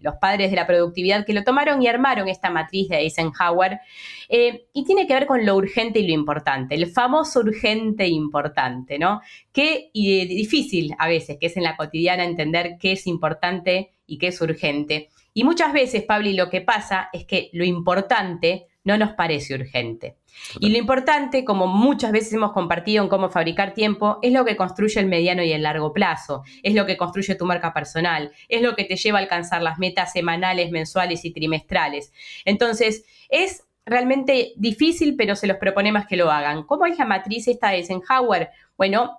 los 0.00 0.14
padres 0.20 0.50
de 0.50 0.56
la 0.56 0.66
productividad 0.66 1.26
que 1.26 1.34
lo 1.34 1.42
tomaron 1.42 1.82
y 1.82 1.88
armaron 1.88 2.28
esta 2.28 2.50
matriz 2.50 2.88
de 2.88 2.98
Eisenhower. 2.98 3.80
y 4.28 4.84
tiene 4.84 5.08
que 5.08 5.14
ver 5.14 5.26
con 5.26 5.44
lo 5.44 5.56
urgente 5.56 5.98
y 5.98 6.06
lo 6.06 6.14
importante, 6.14 6.76
el 6.76 6.86
famoso 6.86 7.40
urgente 7.40 8.04
e 8.04 8.08
importante, 8.08 8.98
¿no? 8.98 9.20
Que 9.52 9.90
y 9.92 10.24
difícil 10.26 10.94
a 10.98 11.08
veces, 11.08 11.36
que 11.38 11.46
es 11.46 11.56
en 11.56 11.64
la 11.64 11.76
cotidiana 11.76 12.24
entender 12.24 12.43
qué 12.80 12.92
es 12.92 13.06
importante 13.06 13.90
y 14.06 14.18
qué 14.18 14.28
es 14.28 14.40
urgente. 14.40 15.10
Y 15.32 15.44
muchas 15.44 15.72
veces, 15.72 16.04
Pablo, 16.04 16.30
lo 16.32 16.50
que 16.50 16.60
pasa 16.60 17.08
es 17.12 17.24
que 17.24 17.50
lo 17.52 17.64
importante 17.64 18.66
no 18.84 18.98
nos 18.98 19.12
parece 19.12 19.54
urgente. 19.54 20.16
Y 20.60 20.70
lo 20.70 20.78
importante, 20.78 21.44
como 21.44 21.66
muchas 21.66 22.12
veces 22.12 22.32
hemos 22.34 22.52
compartido 22.52 23.02
en 23.02 23.08
cómo 23.08 23.30
fabricar 23.30 23.72
tiempo, 23.72 24.18
es 24.22 24.32
lo 24.32 24.44
que 24.44 24.56
construye 24.56 25.00
el 25.00 25.06
mediano 25.06 25.42
y 25.42 25.52
el 25.52 25.62
largo 25.62 25.92
plazo, 25.92 26.42
es 26.62 26.74
lo 26.74 26.86
que 26.86 26.96
construye 26.96 27.34
tu 27.34 27.46
marca 27.46 27.72
personal, 27.72 28.32
es 28.48 28.62
lo 28.62 28.74
que 28.76 28.84
te 28.84 28.96
lleva 28.96 29.18
a 29.18 29.22
alcanzar 29.22 29.62
las 29.62 29.78
metas 29.78 30.12
semanales, 30.12 30.70
mensuales 30.70 31.24
y 31.24 31.32
trimestrales. 31.32 32.12
Entonces, 32.44 33.04
es 33.28 33.64
realmente 33.86 34.52
difícil, 34.56 35.16
pero 35.16 35.34
se 35.34 35.46
los 35.46 35.56
proponemos 35.56 36.06
que 36.06 36.16
lo 36.16 36.30
hagan. 36.30 36.64
¿Cómo 36.64 36.86
es 36.86 36.98
la 36.98 37.06
matriz 37.06 37.48
esta 37.48 37.70
de 37.70 37.76
Eisenhower? 37.76 38.50
Bueno, 38.76 39.18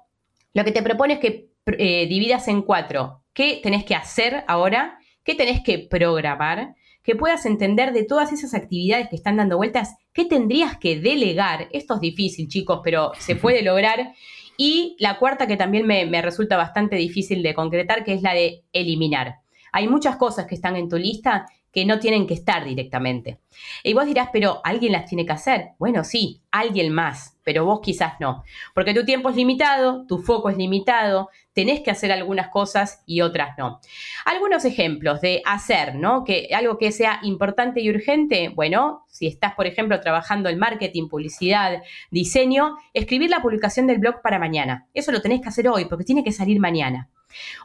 lo 0.53 0.63
que 0.63 0.71
te 0.71 0.83
propone 0.83 1.15
es 1.15 1.19
que 1.19 1.49
eh, 1.65 2.07
dividas 2.07 2.47
en 2.47 2.61
cuatro. 2.61 3.24
¿Qué 3.35 3.59
tenés 3.61 3.83
que 3.83 3.95
hacer 3.95 4.45
ahora? 4.47 4.97
¿Qué 5.25 5.35
tenés 5.35 5.61
que 5.61 5.77
programar? 5.77 6.75
Que 7.03 7.17
puedas 7.17 7.45
entender 7.45 7.91
de 7.91 8.05
todas 8.05 8.31
esas 8.31 8.53
actividades 8.53 9.09
que 9.09 9.17
están 9.17 9.35
dando 9.35 9.57
vueltas, 9.57 9.97
qué 10.13 10.23
tendrías 10.23 10.77
que 10.77 11.01
delegar. 11.01 11.67
Esto 11.73 11.95
es 11.95 11.99
difícil, 11.99 12.47
chicos, 12.47 12.79
pero 12.81 13.11
se 13.19 13.35
puede 13.35 13.61
lograr. 13.61 14.13
Y 14.55 14.95
la 14.99 15.19
cuarta 15.19 15.47
que 15.47 15.57
también 15.57 15.85
me, 15.85 16.05
me 16.05 16.21
resulta 16.21 16.55
bastante 16.55 16.95
difícil 16.95 17.43
de 17.43 17.53
concretar, 17.53 18.05
que 18.05 18.13
es 18.13 18.21
la 18.21 18.33
de 18.33 18.63
eliminar. 18.71 19.35
Hay 19.73 19.89
muchas 19.89 20.15
cosas 20.15 20.47
que 20.47 20.55
están 20.55 20.77
en 20.77 20.87
tu 20.87 20.95
lista 20.95 21.45
que 21.73 21.85
no 21.85 21.99
tienen 21.99 22.27
que 22.27 22.35
estar 22.35 22.63
directamente. 22.63 23.41
Y 23.83 23.93
vos 23.93 24.05
dirás, 24.05 24.29
pero 24.31 24.61
alguien 24.63 24.93
las 24.93 25.07
tiene 25.07 25.25
que 25.25 25.33
hacer. 25.33 25.71
Bueno, 25.77 26.05
sí, 26.05 26.41
alguien 26.51 26.93
más, 26.93 27.34
pero 27.45 27.63
vos 27.63 27.79
quizás 27.81 28.15
no. 28.19 28.43
Porque 28.73 28.93
tu 28.93 29.05
tiempo 29.05 29.29
es 29.29 29.37
limitado, 29.37 30.05
tu 30.07 30.17
foco 30.17 30.49
es 30.49 30.57
limitado, 30.57 31.29
tenés 31.53 31.79
que 31.79 31.91
hacer 31.91 32.11
algunas 32.11 32.49
cosas 32.49 33.03
y 33.05 33.21
otras 33.21 33.57
no. 33.57 33.79
Algunos 34.25 34.65
ejemplos 34.65 35.21
de 35.21 35.41
hacer, 35.45 35.95
¿no? 35.95 36.25
Que 36.25 36.49
algo 36.53 36.77
que 36.77 36.91
sea 36.91 37.19
importante 37.21 37.81
y 37.81 37.89
urgente, 37.89 38.49
bueno, 38.49 39.05
si 39.07 39.27
estás, 39.27 39.53
por 39.53 39.67
ejemplo, 39.67 40.01
trabajando 40.01 40.49
en 40.49 40.59
marketing, 40.59 41.07
publicidad, 41.07 41.83
diseño, 42.11 42.75
escribir 42.93 43.29
la 43.29 43.41
publicación 43.41 43.87
del 43.87 43.99
blog 43.99 44.21
para 44.21 44.39
mañana. 44.39 44.87
Eso 44.93 45.11
lo 45.11 45.21
tenés 45.21 45.41
que 45.41 45.49
hacer 45.49 45.69
hoy 45.69 45.85
porque 45.85 46.03
tiene 46.03 46.23
que 46.23 46.31
salir 46.31 46.59
mañana. 46.59 47.09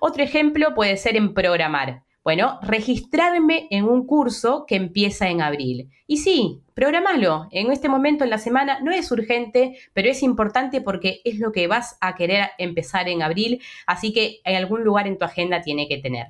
Otro 0.00 0.22
ejemplo 0.22 0.74
puede 0.74 0.96
ser 0.98 1.16
en 1.16 1.32
programar. 1.32 2.02
Bueno, 2.22 2.58
registrarme 2.62 3.66
en 3.70 3.86
un 3.86 4.06
curso 4.06 4.66
que 4.66 4.76
empieza 4.76 5.30
en 5.30 5.40
abril. 5.40 5.90
Y 6.06 6.18
sí, 6.18 6.60
programalo. 6.74 7.48
En 7.50 7.72
este 7.72 7.88
momento 7.88 8.24
en 8.24 8.30
la 8.30 8.36
semana 8.36 8.80
no 8.80 8.92
es 8.92 9.10
urgente, 9.10 9.78
pero 9.94 10.10
es 10.10 10.22
importante 10.22 10.82
porque 10.82 11.22
es 11.24 11.38
lo 11.38 11.50
que 11.50 11.66
vas 11.66 11.96
a 12.02 12.14
querer 12.14 12.50
empezar 12.58 13.08
en 13.08 13.22
abril, 13.22 13.62
así 13.86 14.12
que 14.12 14.40
en 14.44 14.56
algún 14.56 14.84
lugar 14.84 15.06
en 15.06 15.16
tu 15.16 15.24
agenda 15.24 15.62
tiene 15.62 15.88
que 15.88 15.96
tener. 15.96 16.26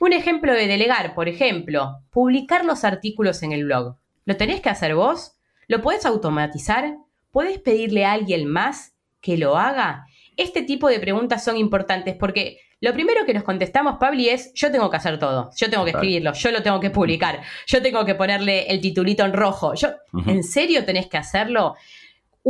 Un 0.00 0.12
ejemplo 0.12 0.52
de 0.52 0.66
delegar, 0.66 1.14
por 1.14 1.28
ejemplo, 1.28 2.00
publicar 2.10 2.64
los 2.64 2.82
artículos 2.82 3.44
en 3.44 3.52
el 3.52 3.64
blog. 3.64 3.96
¿Lo 4.24 4.36
tenés 4.36 4.60
que 4.60 4.70
hacer 4.70 4.96
vos? 4.96 5.36
¿Lo 5.68 5.82
podés 5.82 6.04
automatizar? 6.04 6.96
¿Puedes 7.30 7.58
pedirle 7.58 8.04
a 8.04 8.12
alguien 8.12 8.46
más 8.46 8.96
que 9.20 9.36
lo 9.36 9.56
haga? 9.56 10.06
Este 10.36 10.62
tipo 10.62 10.88
de 10.88 10.98
preguntas 10.98 11.44
son 11.44 11.56
importantes 11.56 12.16
porque 12.16 12.58
lo 12.82 12.92
primero 12.92 13.24
que 13.24 13.32
nos 13.32 13.44
contestamos, 13.44 13.96
Pabli, 13.98 14.28
es 14.28 14.52
yo 14.54 14.70
tengo 14.72 14.90
que 14.90 14.96
hacer 14.96 15.16
todo, 15.16 15.50
yo 15.56 15.70
tengo 15.70 15.84
que 15.84 15.92
escribirlo, 15.92 16.32
yo 16.32 16.50
lo 16.50 16.64
tengo 16.64 16.80
que 16.80 16.90
publicar, 16.90 17.40
yo 17.64 17.80
tengo 17.80 18.04
que 18.04 18.16
ponerle 18.16 18.66
el 18.66 18.80
titulito 18.80 19.24
en 19.24 19.32
rojo. 19.32 19.74
Yo, 19.74 19.90
¿En 20.26 20.42
serio 20.42 20.84
tenés 20.84 21.06
que 21.06 21.16
hacerlo? 21.16 21.76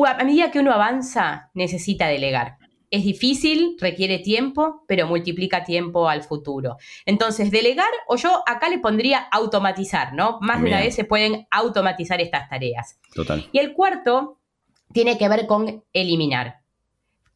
A 0.07 0.25
medida 0.25 0.51
que 0.51 0.59
uno 0.59 0.73
avanza, 0.73 1.51
necesita 1.53 2.07
delegar. 2.07 2.57
Es 2.91 3.05
difícil, 3.05 3.77
requiere 3.79 4.21
tiempo, 4.21 4.85
pero 4.89 5.07
multiplica 5.07 5.65
tiempo 5.65 6.09
al 6.09 6.23
futuro. 6.23 6.79
Entonces, 7.05 7.51
delegar 7.51 7.93
o 8.07 8.17
yo 8.17 8.43
acá 8.47 8.71
le 8.71 8.79
pondría 8.79 9.19
automatizar, 9.19 10.15
¿no? 10.15 10.39
Más 10.41 10.63
de 10.63 10.69
una 10.69 10.81
vez 10.81 10.95
se 10.95 11.05
pueden 11.05 11.47
automatizar 11.51 12.23
estas 12.23 12.49
tareas. 12.49 12.99
Total. 13.15 13.47
Y 13.53 13.59
el 13.59 13.75
cuarto 13.75 14.39
tiene 14.95 15.19
que 15.19 15.29
ver 15.29 15.47
con 15.47 15.85
eliminar. 15.93 16.62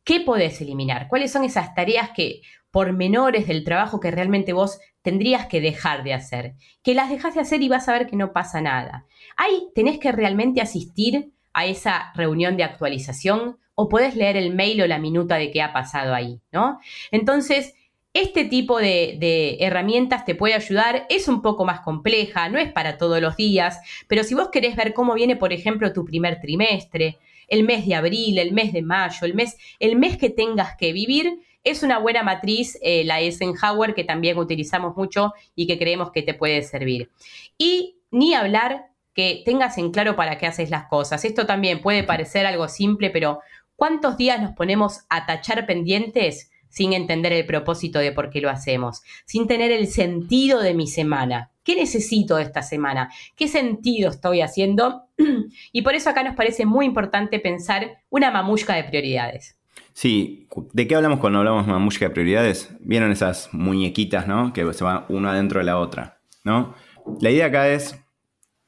¿Qué 0.07 0.21
podés 0.21 0.61
eliminar? 0.61 1.09
¿Cuáles 1.09 1.33
son 1.33 1.43
esas 1.43 1.75
tareas 1.75 2.11
que, 2.15 2.43
por 2.71 2.93
menores 2.93 3.49
del 3.49 3.65
trabajo 3.65 3.99
que 3.99 4.13
realmente 4.13 4.53
vos 4.53 4.79
tendrías 5.03 5.47
que 5.47 5.61
dejar 5.61 6.05
de 6.05 6.15
hacer? 6.15 6.55
Que 6.85 6.95
las 6.95 7.11
dejas 7.11 7.35
de 7.35 7.41
hacer 7.41 7.61
y 7.61 7.69
vas 7.69 7.89
a 7.89 7.93
ver 7.93 8.07
que 8.07 8.15
no 8.15 8.33
pasa 8.33 8.61
nada. 8.61 9.05
Ahí 9.37 9.67
tenés 9.75 9.99
que 9.99 10.13
realmente 10.13 10.61
asistir 10.61 11.33
a 11.53 11.67
esa 11.67 12.13
reunión 12.15 12.57
de 12.57 12.63
actualización 12.63 13.59
o 13.75 13.89
puedes 13.89 14.15
leer 14.15 14.37
el 14.37 14.55
mail 14.55 14.81
o 14.83 14.87
la 14.87 15.01
minuta 15.01 15.39
de 15.39 15.51
qué 15.51 15.61
ha 15.61 15.73
pasado 15.73 16.15
ahí, 16.15 16.41
¿no? 16.53 16.79
Entonces, 17.11 17.75
este 18.13 18.45
tipo 18.45 18.79
de, 18.79 19.57
herramientas 19.59 20.25
te 20.25 20.37
puede 20.37 20.55
ayudar, 20.55 21.07
es 21.09 21.27
un 21.27 21.43
poco 21.43 21.65
más 21.65 21.81
compleja, 21.81 22.49
no 22.49 22.61
es 22.61 22.71
para 22.71 22.97
todos 22.97 23.21
los 23.21 23.37
días, 23.37 23.81
pero 24.07 24.23
si 24.23 24.35
vos 24.35 24.51
querés 24.53 24.77
ver 24.77 24.95
cómo 24.95 25.15
viene, 25.15 25.35
por 25.35 25.53
ejemplo, 25.53 25.93
tu 25.93 26.05
primer 26.05 26.41
trimestre, 26.41 27.19
el 27.49 27.65
mes 27.65 27.87
de 27.87 27.95
abril, 27.95 28.39
el 28.39 28.53
mes 28.53 28.73
de 28.73 28.83
mayo, 28.83 29.27
el 29.27 29.35
mes, 29.35 29.57
el 29.79 29.97
mes 29.97 30.17
que 30.17 30.31
tengas 30.31 30.77
que 30.77 30.93
vivir, 30.93 31.41
es 31.65 31.83
una 31.83 31.99
buena 31.99 32.23
matriz, 32.23 32.79
eh, 32.83 33.05
la 33.05 33.21
Eisenhower, 33.21 33.95
que 33.95 34.05
también 34.05 34.39
utilizamos 34.39 34.97
mucho 34.97 35.35
y 35.55 35.67
que 35.67 35.79
creemos 35.79 36.13
que 36.13 36.23
te 36.23 36.35
puede 36.35 36.63
servir. 36.63 37.11
Y 37.59 37.97
ni 38.11 38.35
hablar 38.35 38.87
que 39.15 39.43
tengas 39.45 39.79
en 39.79 39.91
claro 39.91 40.15
para 40.15 40.39
qué 40.39 40.47
haces 40.47 40.71
las 40.71 40.87
cosas. 40.89 41.25
Esto 41.25 41.47
también 41.47 41.81
puede 41.81 42.05
parecer 42.05 42.47
algo 42.47 42.69
simple, 42.69 43.11
pero 43.11 43.41
¿Cuántos 43.77 44.17
días 44.17 44.41
nos 44.41 44.53
ponemos 44.53 45.05
a 45.11 45.27
tachar 45.27 45.67
pendientes 45.67 46.51
sin 46.69 46.93
entender 46.93 47.33
el 47.33 47.47
propósito 47.47 47.99
de 47.99 48.13
por 48.13 48.31
qué 48.31 48.41
lo 48.41 48.51
hacemos? 48.51 49.03
Sin 49.25 49.47
tener 49.47 49.71
el 49.71 49.87
sentido 49.87 50.61
de 50.61 50.75
mi 50.75 50.87
semana. 50.87 51.51
¿Qué 51.65 51.75
necesito 51.75 52.39
esta 52.39 52.63
semana? 52.63 53.11
¿Qué 53.35 53.49
sentido 53.49 54.11
estoy 54.11 54.41
haciendo? 54.41 55.05
y 55.73 55.83
por 55.83 55.95
eso 55.95 56.11
acá 56.11 56.23
nos 56.23 56.37
parece 56.37 56.65
muy 56.65 56.87
importante 56.87 57.41
pensar 57.41 57.99
una 58.09 58.31
mamushka 58.31 58.75
de 58.75 58.85
prioridades. 58.85 59.57
Sí, 59.93 60.47
¿de 60.75 60.87
qué 60.87 60.95
hablamos 60.95 61.21
cuando 61.21 61.39
hablamos 61.39 61.67
de 61.67 61.73
mamushka 61.73 62.05
de 62.05 62.11
prioridades? 62.11 62.69
Vieron 62.81 63.11
esas 63.11 63.49
muñequitas, 63.53 64.29
¿no? 64.29 64.53
Que 64.53 64.71
se 64.75 64.85
van 64.85 65.07
una 65.09 65.33
dentro 65.33 65.59
de 65.59 65.65
la 65.65 65.79
otra, 65.79 66.21
¿no? 66.45 66.75
La 67.21 67.31
idea 67.31 67.47
acá 67.47 67.69
es, 67.69 67.99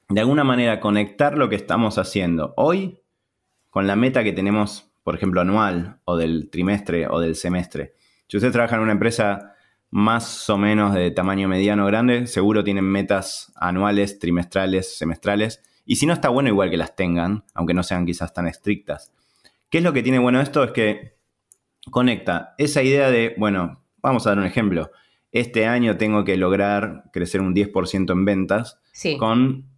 de 0.08 0.20
alguna 0.20 0.42
manera, 0.42 0.80
conectar 0.80 1.36
lo 1.36 1.48
que 1.48 1.56
estamos 1.56 1.98
haciendo 1.98 2.54
hoy 2.56 3.02
con 3.68 3.86
la 3.86 3.94
meta 3.94 4.24
que 4.24 4.32
tenemos 4.32 4.87
por 5.08 5.14
ejemplo, 5.14 5.40
anual 5.40 6.00
o 6.04 6.18
del 6.18 6.50
trimestre 6.50 7.08
o 7.08 7.18
del 7.18 7.34
semestre. 7.34 7.94
Si 8.26 8.36
ustedes 8.36 8.52
trabajan 8.52 8.80
en 8.80 8.82
una 8.82 8.92
empresa 8.92 9.54
más 9.88 10.50
o 10.50 10.58
menos 10.58 10.92
de 10.92 11.10
tamaño 11.12 11.48
mediano 11.48 11.84
o 11.84 11.86
grande, 11.86 12.26
seguro 12.26 12.62
tienen 12.62 12.84
metas 12.84 13.50
anuales, 13.56 14.18
trimestrales, 14.18 14.98
semestrales. 14.98 15.62
Y 15.86 15.96
si 15.96 16.04
no 16.04 16.12
está 16.12 16.28
bueno, 16.28 16.50
igual 16.50 16.68
que 16.68 16.76
las 16.76 16.94
tengan, 16.94 17.42
aunque 17.54 17.72
no 17.72 17.82
sean 17.84 18.04
quizás 18.04 18.34
tan 18.34 18.48
estrictas. 18.48 19.14
¿Qué 19.70 19.78
es 19.78 19.84
lo 19.84 19.94
que 19.94 20.02
tiene 20.02 20.18
bueno 20.18 20.42
esto? 20.42 20.62
Es 20.62 20.72
que 20.72 21.16
conecta 21.90 22.54
esa 22.58 22.82
idea 22.82 23.10
de, 23.10 23.34
bueno, 23.38 23.82
vamos 24.02 24.26
a 24.26 24.28
dar 24.32 24.38
un 24.40 24.44
ejemplo. 24.44 24.90
Este 25.32 25.66
año 25.66 25.96
tengo 25.96 26.22
que 26.26 26.36
lograr 26.36 27.04
crecer 27.14 27.40
un 27.40 27.54
10% 27.54 28.12
en 28.12 28.24
ventas 28.26 28.78
con 29.18 29.70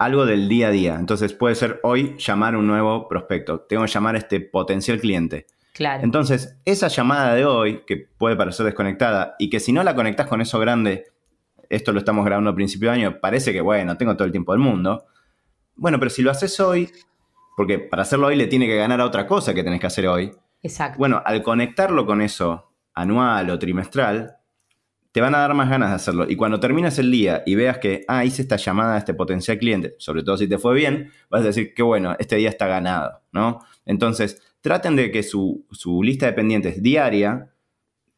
algo 0.00 0.24
del 0.24 0.48
día 0.48 0.68
a 0.68 0.70
día. 0.70 0.96
Entonces 0.98 1.34
puede 1.34 1.54
ser 1.54 1.78
hoy 1.82 2.16
llamar 2.16 2.56
un 2.56 2.66
nuevo 2.66 3.06
prospecto. 3.06 3.60
Tengo 3.60 3.84
que 3.84 3.90
llamar 3.90 4.14
a 4.14 4.18
este 4.18 4.40
potencial 4.40 4.98
cliente. 4.98 5.46
Claro. 5.74 6.02
Entonces, 6.02 6.56
esa 6.64 6.88
llamada 6.88 7.34
de 7.34 7.44
hoy, 7.44 7.82
que 7.86 8.08
puede 8.16 8.34
parecer 8.34 8.64
desconectada, 8.64 9.36
y 9.38 9.50
que 9.50 9.60
si 9.60 9.72
no 9.72 9.82
la 9.82 9.94
conectas 9.94 10.26
con 10.26 10.40
eso 10.40 10.58
grande, 10.58 11.04
esto 11.68 11.92
lo 11.92 11.98
estamos 11.98 12.24
grabando 12.24 12.48
a 12.48 12.54
principio 12.54 12.88
de 12.88 12.96
año, 12.96 13.20
parece 13.20 13.52
que, 13.52 13.60
bueno, 13.60 13.98
tengo 13.98 14.16
todo 14.16 14.24
el 14.24 14.32
tiempo 14.32 14.52
del 14.52 14.62
mundo. 14.62 15.04
Bueno, 15.76 15.98
pero 15.98 16.10
si 16.10 16.22
lo 16.22 16.30
haces 16.30 16.58
hoy, 16.60 16.90
porque 17.54 17.78
para 17.78 18.02
hacerlo 18.02 18.28
hoy 18.28 18.36
le 18.36 18.46
tiene 18.46 18.66
que 18.66 18.76
ganar 18.76 19.02
a 19.02 19.04
otra 19.04 19.26
cosa 19.26 19.52
que 19.52 19.62
tenés 19.62 19.80
que 19.80 19.86
hacer 19.86 20.08
hoy. 20.08 20.32
Exacto. 20.62 20.98
Bueno, 20.98 21.22
al 21.26 21.42
conectarlo 21.42 22.06
con 22.06 22.22
eso 22.22 22.72
anual 22.94 23.50
o 23.50 23.58
trimestral, 23.58 24.38
te 25.12 25.20
van 25.20 25.34
a 25.34 25.38
dar 25.38 25.54
más 25.54 25.68
ganas 25.68 25.90
de 25.90 25.96
hacerlo. 25.96 26.26
Y 26.28 26.36
cuando 26.36 26.60
terminas 26.60 26.98
el 26.98 27.10
día 27.10 27.42
y 27.44 27.54
veas 27.54 27.78
que, 27.78 28.04
ah, 28.08 28.24
hice 28.24 28.42
esta 28.42 28.56
llamada 28.56 28.94
a 28.94 28.98
este 28.98 29.14
potencial 29.14 29.58
cliente, 29.58 29.96
sobre 29.98 30.22
todo 30.22 30.36
si 30.36 30.48
te 30.48 30.58
fue 30.58 30.74
bien, 30.74 31.10
vas 31.28 31.42
a 31.42 31.46
decir 31.46 31.74
que 31.74 31.82
bueno, 31.82 32.14
este 32.18 32.36
día 32.36 32.48
está 32.48 32.66
ganado, 32.66 33.20
¿no? 33.32 33.60
Entonces, 33.84 34.40
traten 34.60 34.96
de 34.96 35.10
que 35.10 35.22
su, 35.22 35.66
lista 36.02 36.26
de 36.26 36.32
pendientes 36.32 36.82
diaria 36.82 37.50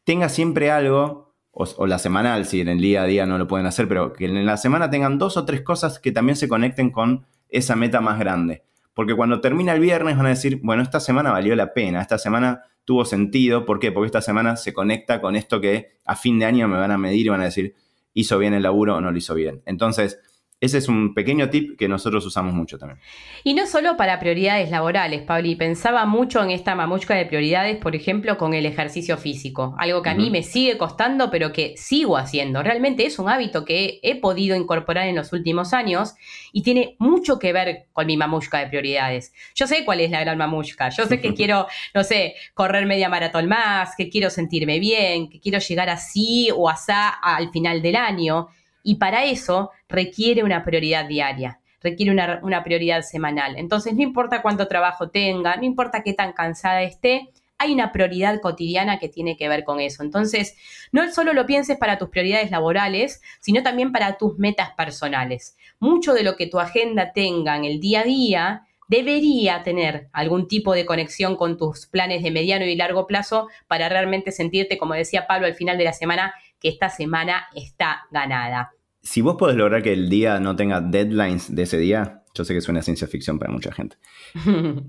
tenga 0.03 0.29
siempre 0.29 0.69
algo, 0.69 1.33
o, 1.51 1.87
la 1.87 1.99
semanal, 1.99 2.45
si 2.45 2.61
en 2.61 2.67
el 2.67 2.79
día 2.79 3.03
a 3.03 3.05
día 3.05 3.25
no 3.25 3.37
lo 3.37 3.47
pueden 3.47 3.67
hacer, 3.67 3.87
pero 3.87 4.13
que 4.13 4.25
en 4.25 4.45
la 4.45 4.57
semana 4.57 4.89
tengan 4.89 5.17
dos 5.17 5.37
o 5.37 5.45
tres 5.45 5.61
cosas 5.61 5.99
que 5.99 6.11
también 6.11 6.35
se 6.35 6.47
conecten 6.47 6.89
con 6.89 7.25
esa 7.49 7.75
meta 7.75 8.01
más 8.01 8.19
grande. 8.19 8.63
Porque 8.95 9.15
cuando 9.15 9.39
termina 9.41 9.73
el 9.73 9.79
viernes 9.79 10.17
van 10.17 10.27
a 10.27 10.29
decir, 10.29 10.59
bueno, 10.63 10.83
esta 10.83 10.99
semana 10.99 11.31
valió 11.31 11.55
la 11.55 11.73
pena, 11.73 12.01
esta 12.01 12.17
semana 12.17 12.63
tuvo 12.85 13.05
sentido. 13.05 13.65
¿Por 13.65 13.79
qué? 13.79 13.91
Porque 13.91 14.07
esta 14.07 14.21
semana 14.21 14.55
se 14.55 14.73
conecta 14.73 15.21
con 15.21 15.35
esto 15.35 15.61
que 15.61 15.99
a 16.05 16.15
fin 16.15 16.39
de 16.39 16.45
año 16.45 16.67
me 16.67 16.77
van 16.77 16.91
a 16.91 16.97
medir 16.97 17.25
y 17.25 17.29
van 17.29 17.41
a 17.41 17.45
decir, 17.45 17.75
¿hizo 18.13 18.37
bien 18.37 18.53
el 18.53 18.63
laburo 18.63 18.95
o 18.95 19.01
no 19.01 19.11
lo 19.11 19.17
hizo 19.17 19.33
bien? 19.35 19.61
Entonces, 19.65 20.19
ese 20.63 20.77
es 20.77 20.87
un 20.87 21.13
pequeño 21.13 21.49
tip 21.49 21.77
que 21.77 21.89
nosotros 21.89 22.25
usamos 22.25 22.53
mucho 22.53 22.79
también. 22.79 22.97
Y 23.43 23.53
no 23.53 23.67
solo 23.67 23.97
para 23.97 24.17
prioridades 24.17 24.71
laborales, 24.71 25.21
Pabli. 25.23 25.55
Pensaba 25.55 26.05
mucho 26.05 26.41
en 26.41 26.51
esta 26.51 26.73
mamushka 26.73 27.15
de 27.15 27.25
prioridades, 27.25 27.75
por 27.75 27.97
ejemplo, 27.97 28.37
con 28.37 28.53
el 28.53 28.65
ejercicio 28.65 29.17
físico. 29.17 29.75
Algo 29.77 30.01
que 30.01 30.11
a 30.11 30.15
mí 30.15 30.29
me 30.29 30.41
sigue 30.41 30.77
costando, 30.77 31.29
pero 31.29 31.51
que 31.51 31.75
sigo 31.75 32.15
haciendo. 32.15 32.63
Realmente 32.63 33.05
es 33.05 33.19
un 33.19 33.27
hábito 33.27 33.65
que 33.65 33.99
he 34.03 34.15
podido 34.21 34.55
incorporar 34.55 35.05
en 35.07 35.17
los 35.17 35.33
últimos 35.33 35.73
años 35.73 36.13
y 36.53 36.63
tiene 36.63 36.95
mucho 36.97 37.39
que 37.39 37.51
ver 37.51 37.87
con 37.91 38.07
mi 38.07 38.15
mamushka 38.15 38.59
de 38.59 38.67
prioridades. 38.67 39.33
Yo 39.55 39.67
sé 39.67 39.83
cuál 39.83 39.99
es 39.99 40.11
la 40.11 40.21
gran 40.21 40.37
mamushka. 40.37 40.87
Yo 40.91 41.05
sé 41.07 41.19
que 41.19 41.33
quiero, 41.35 41.67
no 41.93 42.05
sé, 42.05 42.35
correr 42.53 42.85
media 42.85 43.09
maratón 43.09 43.49
más, 43.49 43.97
que 43.97 44.07
quiero 44.07 44.29
sentirme 44.29 44.79
bien, 44.79 45.29
que 45.29 45.41
quiero 45.41 45.59
llegar 45.59 45.89
así 45.89 46.51
o 46.55 46.69
asá 46.69 47.09
al 47.09 47.51
final 47.51 47.81
del 47.81 47.97
año. 47.97 48.47
Y 48.83 48.95
para 48.95 49.23
eso 49.23 49.71
requiere 49.87 50.43
una 50.43 50.63
prioridad 50.63 51.05
diaria, 51.05 51.59
requiere 51.81 52.11
una, 52.11 52.63
prioridad 52.63 53.01
semanal. 53.01 53.57
Entonces, 53.57 53.93
no 53.95 54.03
importa 54.03 54.41
cuánto 54.41 54.67
trabajo 54.67 55.09
tenga, 55.09 55.55
no 55.55 55.63
importa 55.63 56.03
qué 56.03 56.13
tan 56.13 56.33
cansada 56.33 56.83
esté, 56.83 57.29
hay 57.57 57.73
una 57.73 57.93
prioridad 57.93 58.41
cotidiana 58.41 58.99
que 58.99 59.07
tiene 59.07 59.37
que 59.37 59.47
ver 59.47 59.63
con 59.63 59.79
eso. 59.79 60.03
Entonces, 60.03 60.57
no 60.91 61.09
solo 61.11 61.33
lo 61.33 61.45
pienses 61.45 61.77
para 61.77 61.97
tus 61.97 62.09
prioridades 62.09 62.51
laborales, 62.51 63.21
sino 63.39 63.63
también 63.63 63.91
para 63.91 64.17
tus 64.17 64.37
metas 64.37 64.71
personales. 64.71 65.55
Mucho 65.79 66.13
de 66.13 66.23
lo 66.23 66.35
que 66.35 66.47
tu 66.47 66.59
agenda 66.59 67.13
tenga 67.13 67.55
en 67.55 67.63
el 67.63 67.79
día 67.79 68.01
a 68.01 68.03
día 68.03 68.67
debería 68.87 69.63
tener 69.63 70.09
algún 70.11 70.47
tipo 70.47 70.73
de 70.73 70.85
conexión 70.85 71.35
con 71.35 71.57
tus 71.57 71.87
planes 71.87 72.21
de 72.21 72.31
mediano 72.31 72.65
y 72.65 72.75
largo 72.75 73.07
plazo 73.07 73.47
para 73.67 73.89
realmente 73.89 74.31
sentirte, 74.31 74.77
como 74.77 74.93
decía 74.93 75.25
Pablo 75.25 75.47
al 75.47 75.55
final 75.55 75.77
de 75.77 75.85
la 75.85 75.93
semana, 75.93 76.33
que 76.63 76.69
esta 76.69 76.89
semana 76.89 77.47
está 77.53 78.03
ganada. 78.09 78.71
Si 79.01 79.21
vos 79.21 79.35
podés 79.35 79.57
lograr 79.57 79.83
que 79.83 79.91
el 79.91 80.09
día 80.09 80.39
no 80.39 80.55
tenga 80.55 80.79
deadlines 80.79 81.53
de 81.53 81.63
ese 81.63 81.77
día, 81.77 82.23
yo 82.33 82.45
sé 82.45 82.53
que 82.53 82.61
suena 82.61 82.81
ciencia 82.81 83.07
ficción 83.07 83.37
para 83.37 83.51
mucha 83.51 83.73
gente. 83.73 83.97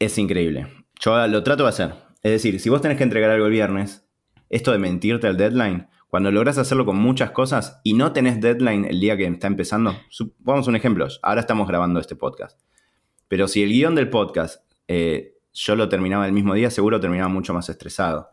es 0.00 0.18
increíble. 0.18 0.66
Yo 1.00 1.26
lo 1.28 1.42
trato 1.44 1.62
de 1.62 1.68
hacer. 1.68 1.94
Es 2.22 2.32
decir, 2.32 2.58
si 2.60 2.68
vos 2.68 2.82
tenés 2.82 2.98
que 2.98 3.04
entregar 3.04 3.30
algo 3.30 3.46
el 3.46 3.52
viernes, 3.52 4.04
esto 4.50 4.72
de 4.72 4.78
mentirte 4.78 5.28
al 5.28 5.36
deadline, 5.36 5.88
cuando 6.08 6.30
lográs 6.30 6.58
hacerlo 6.58 6.84
con 6.84 6.96
muchas 6.96 7.30
cosas 7.30 7.80
y 7.84 7.94
no 7.94 8.12
tenés 8.12 8.40
deadline 8.40 8.84
el 8.84 9.00
día 9.00 9.16
que 9.16 9.24
está 9.24 9.46
empezando, 9.46 9.96
pongamos 10.44 10.66
un 10.66 10.76
ejemplo, 10.76 11.06
ahora 11.22 11.40
estamos 11.40 11.68
grabando 11.68 12.00
este 12.00 12.16
podcast. 12.16 12.60
Pero 13.28 13.48
si 13.48 13.62
el 13.62 13.70
guion 13.70 13.94
del 13.94 14.10
podcast 14.10 14.62
eh, 14.88 15.36
yo 15.54 15.76
lo 15.76 15.88
terminaba 15.88 16.26
el 16.26 16.32
mismo 16.32 16.54
día, 16.54 16.70
seguro 16.70 17.00
terminaba 17.00 17.28
mucho 17.28 17.54
más 17.54 17.68
estresado 17.68 18.32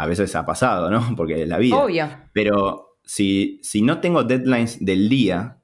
a 0.00 0.06
veces 0.06 0.34
ha 0.34 0.46
pasado, 0.46 0.90
¿no? 0.90 1.04
Porque 1.16 1.42
es 1.42 1.48
la 1.48 1.58
vida. 1.58 1.76
Obvio. 1.76 2.08
Pero 2.32 2.96
si, 3.04 3.60
si 3.62 3.82
no 3.82 4.00
tengo 4.00 4.24
deadlines 4.24 4.82
del 4.82 5.10
día, 5.10 5.58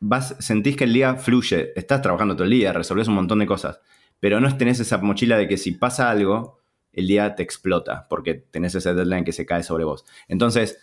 vas, 0.00 0.36
sentís 0.38 0.76
que 0.76 0.84
el 0.84 0.92
día 0.92 1.14
fluye, 1.14 1.72
estás 1.74 2.02
trabajando 2.02 2.34
todo 2.34 2.44
el 2.44 2.50
día, 2.50 2.74
resolves 2.74 3.08
un 3.08 3.14
montón 3.14 3.38
de 3.38 3.46
cosas, 3.46 3.80
pero 4.20 4.38
no 4.38 4.54
tenés 4.58 4.80
esa 4.80 4.98
mochila 4.98 5.38
de 5.38 5.48
que 5.48 5.56
si 5.56 5.72
pasa 5.72 6.10
algo, 6.10 6.60
el 6.92 7.06
día 7.06 7.34
te 7.34 7.42
explota, 7.42 8.06
porque 8.10 8.34
tenés 8.34 8.74
ese 8.74 8.92
deadline 8.92 9.24
que 9.24 9.32
se 9.32 9.46
cae 9.46 9.62
sobre 9.62 9.84
vos. 9.84 10.04
Entonces, 10.28 10.78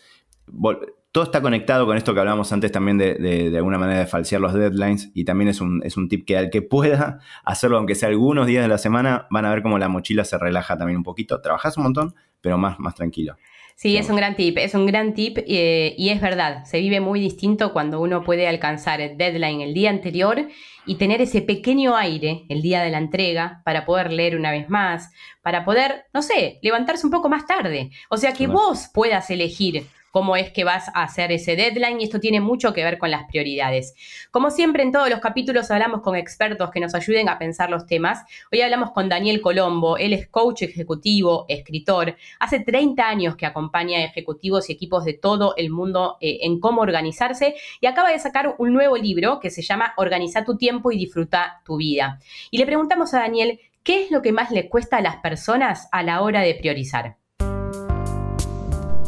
todo 1.11 1.23
está 1.23 1.41
conectado 1.41 1.85
con 1.85 1.97
esto 1.97 2.13
que 2.13 2.19
hablábamos 2.19 2.51
antes 2.53 2.71
también 2.71 2.97
de, 2.97 3.15
de, 3.15 3.57
alguna 3.57 3.79
manera 3.79 3.99
de 3.99 4.05
falsear 4.05 4.41
los 4.41 4.53
deadlines 4.53 5.11
y 5.15 5.25
también 5.25 5.47
es 5.49 5.59
un, 5.59 5.81
es 5.83 5.97
un 5.97 6.07
tip 6.07 6.25
que 6.25 6.37
al 6.37 6.49
que 6.49 6.61
pueda 6.61 7.19
hacerlo, 7.43 7.77
aunque 7.77 7.95
sea 7.95 8.09
algunos 8.09 8.45
días 8.45 8.63
de 8.63 8.69
la 8.69 8.77
semana, 8.77 9.27
van 9.31 9.45
a 9.45 9.49
ver 9.49 9.63
cómo 9.63 9.79
la 9.79 9.87
mochila 9.87 10.23
se 10.23 10.37
relaja 10.37 10.77
también 10.77 10.97
un 10.97 11.03
poquito. 11.03 11.41
Trabajas 11.41 11.77
un 11.77 11.83
montón, 11.83 12.15
pero 12.41 12.57
más, 12.57 12.79
más 12.79 12.93
tranquilo. 12.93 13.37
Sí, 13.75 13.95
es 13.95 14.09
un 14.09 14.17
gran 14.17 14.35
tip, 14.35 14.57
es 14.57 14.75
un 14.75 14.85
gran 14.85 15.13
tip 15.13 15.37
eh, 15.47 15.95
y 15.97 16.09
es 16.09 16.19
verdad, 16.19 16.65
se 16.65 16.81
vive 16.81 16.99
muy 16.99 17.21
distinto 17.21 17.71
cuando 17.71 18.01
uno 18.01 18.25
puede 18.25 18.45
alcanzar 18.45 18.99
el 18.99 19.17
deadline 19.17 19.61
el 19.61 19.73
día 19.73 19.89
anterior 19.89 20.49
y 20.85 20.95
tener 20.95 21.21
ese 21.21 21.41
pequeño 21.41 21.95
aire 21.95 22.43
el 22.49 22.61
día 22.61 22.81
de 22.81 22.89
la 22.89 22.97
entrega 22.97 23.61
para 23.63 23.85
poder 23.85 24.11
leer 24.11 24.35
una 24.35 24.51
vez 24.51 24.69
más, 24.69 25.11
para 25.41 25.63
poder, 25.65 26.05
no 26.13 26.21
sé, 26.21 26.59
levantarse 26.61 27.05
un 27.05 27.11
poco 27.11 27.29
más 27.29 27.45
tarde. 27.45 27.91
O 28.09 28.17
sea, 28.17 28.33
que 28.33 28.47
vos 28.47 28.89
puedas 28.93 29.29
elegir 29.29 29.87
cómo 30.11 30.35
es 30.35 30.51
que 30.51 30.63
vas 30.63 30.89
a 30.89 31.03
hacer 31.03 31.31
ese 31.31 31.55
deadline 31.55 32.01
y 32.01 32.05
esto 32.05 32.19
tiene 32.19 32.41
mucho 32.41 32.73
que 32.73 32.83
ver 32.83 32.97
con 32.97 33.11
las 33.11 33.25
prioridades. 33.25 33.93
Como 34.31 34.51
siempre 34.51 34.83
en 34.83 34.91
todos 34.91 35.09
los 35.09 35.19
capítulos 35.19 35.69
hablamos 35.71 36.01
con 36.01 36.15
expertos 36.15 36.71
que 36.71 36.79
nos 36.79 36.95
ayuden 36.95 37.29
a 37.29 37.37
pensar 37.37 37.69
los 37.69 37.85
temas. 37.85 38.23
Hoy 38.51 38.61
hablamos 38.61 38.91
con 38.91 39.09
Daniel 39.09 39.41
Colombo, 39.41 39.97
él 39.97 40.13
es 40.13 40.27
coach 40.27 40.63
ejecutivo, 40.63 41.45
escritor, 41.47 42.15
hace 42.39 42.59
30 42.59 43.07
años 43.07 43.35
que 43.35 43.45
acompaña 43.45 43.99
a 43.99 44.03
ejecutivos 44.03 44.69
y 44.69 44.73
equipos 44.73 45.05
de 45.05 45.13
todo 45.13 45.53
el 45.57 45.69
mundo 45.69 46.17
eh, 46.21 46.39
en 46.41 46.59
cómo 46.59 46.81
organizarse 46.81 47.55
y 47.79 47.87
acaba 47.87 48.11
de 48.11 48.19
sacar 48.19 48.55
un 48.57 48.73
nuevo 48.73 48.97
libro 48.97 49.39
que 49.39 49.49
se 49.49 49.61
llama 49.61 49.93
Organiza 49.97 50.43
tu 50.43 50.57
tiempo 50.57 50.91
y 50.91 50.97
disfruta 50.97 51.61
tu 51.65 51.77
vida. 51.77 52.19
Y 52.51 52.57
le 52.57 52.65
preguntamos 52.65 53.13
a 53.13 53.19
Daniel, 53.19 53.59
¿qué 53.89 54.03
es 54.03 54.11
lo 54.11 54.21
que 54.21 54.31
más 54.31 54.51
le 54.51 54.69
cuesta 54.69 54.97
a 54.97 55.01
las 55.01 55.15
personas 55.15 55.87
a 55.91 56.03
la 56.03 56.21
hora 56.21 56.41
de 56.41 56.53
priorizar? 56.53 57.17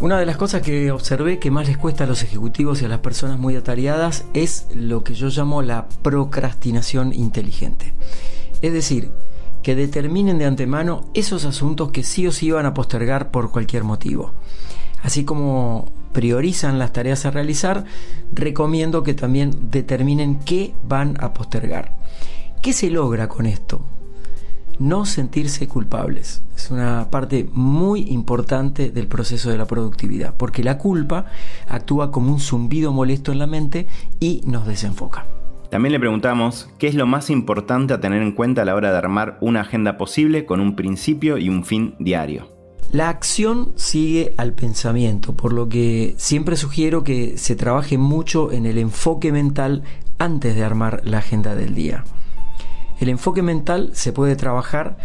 Una 0.01 0.17
de 0.17 0.25
las 0.25 0.37
cosas 0.37 0.63
que 0.63 0.89
observé 0.89 1.37
que 1.37 1.51
más 1.51 1.67
les 1.67 1.77
cuesta 1.77 2.05
a 2.05 2.07
los 2.07 2.23
ejecutivos 2.23 2.81
y 2.81 2.85
a 2.85 2.87
las 2.87 3.01
personas 3.01 3.37
muy 3.37 3.55
atareadas 3.55 4.25
es 4.33 4.65
lo 4.73 5.03
que 5.03 5.13
yo 5.13 5.27
llamo 5.27 5.61
la 5.61 5.87
procrastinación 6.01 7.13
inteligente. 7.13 7.93
Es 8.63 8.73
decir, 8.73 9.11
que 9.61 9.75
determinen 9.75 10.39
de 10.39 10.45
antemano 10.45 11.05
esos 11.13 11.45
asuntos 11.45 11.91
que 11.91 12.01
sí 12.01 12.25
o 12.25 12.31
sí 12.31 12.49
van 12.49 12.65
a 12.65 12.73
postergar 12.73 13.29
por 13.29 13.51
cualquier 13.51 13.83
motivo. 13.83 14.33
Así 15.03 15.25
como 15.25 15.91
priorizan 16.11 16.79
las 16.79 16.91
tareas 16.91 17.27
a 17.27 17.29
realizar, 17.29 17.85
recomiendo 18.33 19.03
que 19.03 19.13
también 19.13 19.69
determinen 19.69 20.39
qué 20.39 20.73
van 20.83 21.17
a 21.19 21.35
postergar. 21.35 21.93
¿Qué 22.63 22.73
se 22.73 22.89
logra 22.89 23.27
con 23.27 23.45
esto? 23.45 23.90
No 24.79 25.05
sentirse 25.05 25.67
culpables. 25.67 26.43
Es 26.55 26.71
una 26.71 27.09
parte 27.09 27.47
muy 27.51 28.01
importante 28.09 28.91
del 28.91 29.07
proceso 29.07 29.49
de 29.49 29.57
la 29.57 29.65
productividad, 29.65 30.35
porque 30.35 30.63
la 30.63 30.77
culpa 30.77 31.25
actúa 31.67 32.11
como 32.11 32.31
un 32.31 32.39
zumbido 32.39 32.91
molesto 32.91 33.31
en 33.31 33.39
la 33.39 33.47
mente 33.47 33.87
y 34.19 34.41
nos 34.45 34.65
desenfoca. 34.67 35.25
También 35.69 35.93
le 35.93 35.99
preguntamos 35.99 36.69
qué 36.79 36.87
es 36.87 36.95
lo 36.95 37.07
más 37.07 37.29
importante 37.29 37.93
a 37.93 38.01
tener 38.01 38.21
en 38.21 38.33
cuenta 38.33 38.63
a 38.63 38.65
la 38.65 38.75
hora 38.75 38.91
de 38.91 38.97
armar 38.97 39.37
una 39.39 39.61
agenda 39.61 39.97
posible 39.97 40.45
con 40.45 40.59
un 40.59 40.75
principio 40.75 41.37
y 41.37 41.47
un 41.47 41.63
fin 41.63 41.95
diario. 41.97 42.49
La 42.91 43.07
acción 43.07 43.71
sigue 43.77 44.33
al 44.35 44.51
pensamiento, 44.51 45.33
por 45.33 45.53
lo 45.53 45.69
que 45.69 46.13
siempre 46.17 46.57
sugiero 46.57 47.05
que 47.05 47.37
se 47.37 47.55
trabaje 47.55 47.97
mucho 47.97 48.51
en 48.51 48.65
el 48.65 48.77
enfoque 48.77 49.31
mental 49.31 49.83
antes 50.17 50.55
de 50.55 50.63
armar 50.65 51.01
la 51.05 51.19
agenda 51.19 51.55
del 51.55 51.73
día. 51.73 52.03
El 53.01 53.09
enfoque 53.09 53.41
mental 53.41 53.89
se 53.93 54.13
puede 54.13 54.35
trabajar 54.35 54.95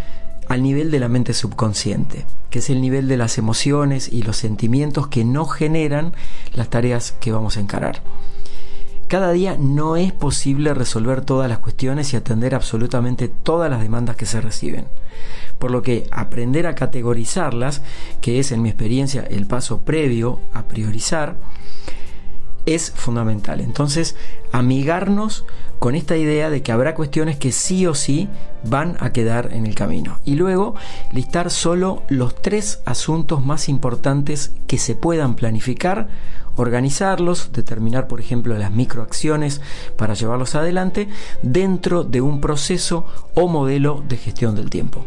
al 0.48 0.62
nivel 0.62 0.90
de 0.90 1.00
la 1.00 1.08
mente 1.08 1.32
subconsciente, 1.32 2.26
que 2.50 2.58
es 2.58 2.68
el 2.68 2.82
nivel 2.82 3.08
de 3.08 3.16
las 3.16 3.38
emociones 3.38 4.12
y 4.12 4.20
los 4.20 4.36
sentimientos 4.36 5.08
que 5.08 5.24
no 5.24 5.46
generan 5.46 6.12
las 6.52 6.68
tareas 6.68 7.12
que 7.12 7.32
vamos 7.32 7.56
a 7.56 7.60
encarar. 7.60 8.02
Cada 9.08 9.32
día 9.32 9.56
no 9.58 9.96
es 9.96 10.12
posible 10.12 10.74
resolver 10.74 11.24
todas 11.24 11.48
las 11.48 11.60
cuestiones 11.60 12.12
y 12.12 12.16
atender 12.16 12.54
absolutamente 12.54 13.28
todas 13.28 13.70
las 13.70 13.80
demandas 13.80 14.16
que 14.16 14.26
se 14.26 14.42
reciben. 14.42 14.88
Por 15.58 15.70
lo 15.70 15.80
que 15.80 16.06
aprender 16.10 16.66
a 16.66 16.74
categorizarlas, 16.74 17.80
que 18.20 18.40
es 18.40 18.52
en 18.52 18.60
mi 18.60 18.68
experiencia 18.68 19.22
el 19.22 19.46
paso 19.46 19.80
previo 19.80 20.40
a 20.52 20.64
priorizar, 20.64 21.38
es 22.66 22.90
fundamental. 22.90 23.60
Entonces, 23.62 24.16
amigarnos 24.52 25.46
con 25.78 25.94
esta 25.94 26.16
idea 26.16 26.50
de 26.50 26.62
que 26.62 26.72
habrá 26.72 26.94
cuestiones 26.94 27.36
que 27.36 27.52
sí 27.52 27.86
o 27.86 27.94
sí 27.94 28.28
van 28.64 28.96
a 29.00 29.12
quedar 29.12 29.52
en 29.52 29.66
el 29.66 29.74
camino. 29.74 30.18
Y 30.24 30.34
luego 30.34 30.74
listar 31.12 31.50
solo 31.50 32.02
los 32.08 32.40
tres 32.40 32.82
asuntos 32.84 33.44
más 33.44 33.68
importantes 33.68 34.52
que 34.66 34.78
se 34.78 34.94
puedan 34.94 35.36
planificar, 35.36 36.08
organizarlos, 36.56 37.52
determinar 37.52 38.08
por 38.08 38.20
ejemplo 38.20 38.56
las 38.56 38.70
microacciones 38.70 39.60
para 39.96 40.14
llevarlos 40.14 40.54
adelante 40.54 41.08
dentro 41.42 42.02
de 42.02 42.20
un 42.20 42.40
proceso 42.40 43.06
o 43.34 43.48
modelo 43.48 44.02
de 44.08 44.16
gestión 44.16 44.56
del 44.56 44.70
tiempo. 44.70 45.04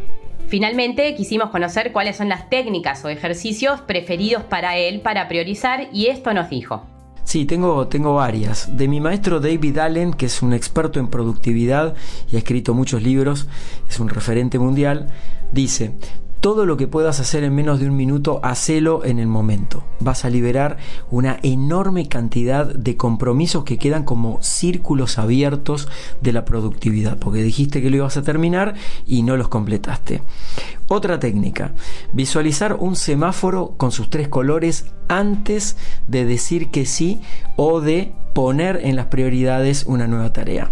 Finalmente, 0.48 1.14
quisimos 1.14 1.52
conocer 1.52 1.92
cuáles 1.92 2.18
son 2.18 2.30
las 2.30 2.50
técnicas 2.50 3.06
o 3.06 3.10
ejercicios 3.10 3.82
preferidos 3.82 4.44
para 4.44 4.78
él 4.78 5.02
para 5.02 5.28
priorizar 5.28 5.90
y 5.94 6.08
esto 6.08 6.34
nos 6.34 6.50
dijo. 6.50 6.99
Sí, 7.30 7.46
tengo, 7.46 7.88
tengo 7.88 8.16
varias. 8.16 8.76
De 8.76 8.88
mi 8.88 9.00
maestro 9.00 9.40
David 9.40 9.78
Allen, 9.78 10.14
que 10.16 10.26
es 10.26 10.42
un 10.42 10.52
experto 10.52 11.00
en 11.00 11.10
productividad 11.10 11.94
y 12.32 12.38
ha 12.38 12.40
escrito 12.40 12.74
muchos 12.74 13.04
libros, 13.04 13.46
es 13.88 14.00
un 14.00 14.10
referente 14.10 14.58
mundial, 14.58 15.06
dice, 15.52 15.94
todo 16.40 16.66
lo 16.66 16.78
que 16.78 16.88
puedas 16.88 17.20
hacer 17.20 17.44
en 17.44 17.54
menos 17.54 17.80
de 17.80 17.88
un 17.88 17.96
minuto, 17.96 18.40
hacelo 18.44 19.04
en 19.04 19.20
el 19.20 19.28
momento. 19.28 19.84
Vas 20.00 20.24
a 20.24 20.30
liberar 20.30 20.78
una 21.12 21.40
enorme 21.44 22.08
cantidad 22.08 22.66
de 22.66 22.96
compromisos 22.96 23.64
que 23.64 23.78
quedan 23.78 24.04
como 24.04 24.42
círculos 24.42 25.18
abiertos 25.18 25.88
de 26.22 26.34
la 26.34 26.46
productividad, 26.46 27.18
porque 27.18 27.44
dijiste 27.44 27.82
que 27.82 27.90
lo 27.90 27.98
ibas 27.98 28.18
a 28.18 28.24
terminar 28.24 28.76
y 29.06 29.24
no 29.24 29.36
los 29.36 29.50
completaste. 29.50 30.22
Otra 30.88 31.20
técnica, 31.20 31.74
visualizar 32.14 32.76
un 32.80 32.96
semáforo 32.96 33.74
con 33.78 33.92
sus 33.92 34.10
tres 34.10 34.28
colores 34.28 34.86
antes 35.08 35.76
de 36.08 36.26
decir 36.26 36.70
que 36.72 36.86
sí 36.86 37.22
o 37.58 37.82
de 37.82 38.14
poner 38.34 38.80
en 38.84 38.96
las 38.96 39.08
prioridades 39.08 39.84
una 39.86 40.08
nueva 40.08 40.32
tarea. 40.32 40.72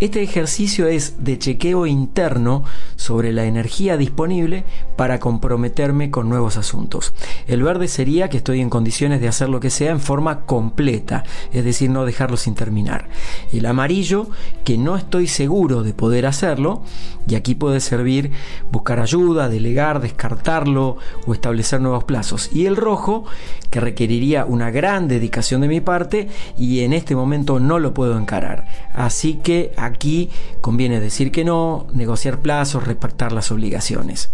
Este 0.00 0.22
ejercicio 0.22 0.86
es 0.86 1.24
de 1.24 1.38
chequeo 1.38 1.86
interno 1.86 2.64
sobre 2.96 3.32
la 3.32 3.44
energía 3.44 3.96
disponible 3.96 4.64
para 4.96 5.20
comprometerme 5.20 6.10
con 6.10 6.28
nuevos 6.28 6.56
asuntos. 6.56 7.14
El 7.46 7.62
verde 7.62 7.88
sería 7.88 8.28
que 8.28 8.38
estoy 8.38 8.60
en 8.60 8.70
condiciones 8.70 9.20
de 9.20 9.28
hacer 9.28 9.48
lo 9.48 9.60
que 9.60 9.70
sea 9.70 9.90
en 9.90 10.00
forma 10.00 10.40
completa, 10.40 11.24
es 11.52 11.64
decir, 11.64 11.90
no 11.90 12.04
dejarlo 12.04 12.36
sin 12.36 12.54
terminar. 12.54 13.08
El 13.52 13.66
amarillo, 13.66 14.28
que 14.64 14.78
no 14.78 14.96
estoy 14.96 15.26
seguro 15.26 15.82
de 15.82 15.94
poder 15.94 16.26
hacerlo, 16.26 16.82
y 17.28 17.36
aquí 17.36 17.54
puede 17.54 17.80
servir 17.80 18.32
buscar 18.70 19.00
ayuda, 19.00 19.48
delegar, 19.48 20.00
descartarlo 20.00 20.96
o 21.26 21.32
establecer 21.32 21.80
nuevos 21.80 22.04
plazos. 22.04 22.50
Y 22.52 22.66
el 22.66 22.76
rojo, 22.76 23.24
que 23.70 23.80
requeriría 23.80 24.44
una 24.44 24.70
gran 24.70 25.08
dedicación 25.08 25.60
de 25.60 25.68
mi 25.68 25.80
parte 25.80 26.28
y 26.58 26.80
en 26.80 26.92
este 26.92 27.14
momento 27.14 27.60
no 27.60 27.78
lo 27.78 27.94
puedo 27.94 28.18
encarar. 28.18 28.66
Así 28.94 29.34
que 29.34 29.72
aquí 29.92 30.30
conviene 30.60 31.00
decir 31.00 31.30
que 31.30 31.44
no, 31.44 31.86
negociar 31.92 32.40
plazos, 32.40 32.86
repactar 32.86 33.32
las 33.32 33.50
obligaciones. 33.50 34.30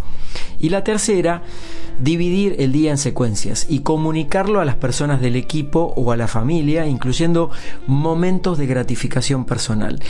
Y 0.59 0.71
la 0.71 0.85
tercera, 0.85 1.42
dividir 2.01 2.57
el 2.59 2.73
día 2.73 2.90
en 2.90 2.99
secuencias 2.99 3.66
y 3.68 3.81
comunicarlo 3.81 4.61
a 4.61 4.64
las 4.64 4.77
personas 4.77 5.21
del 5.21 5.37
equipo 5.37 5.92
o 5.97 6.12
a 6.12 6.16
la 6.16 6.29
familia, 6.29 6.87
incluyendo 6.87 7.51
momentos 7.87 8.59
de 8.59 8.66
gratificación 8.66 9.44
personal. 9.44 10.01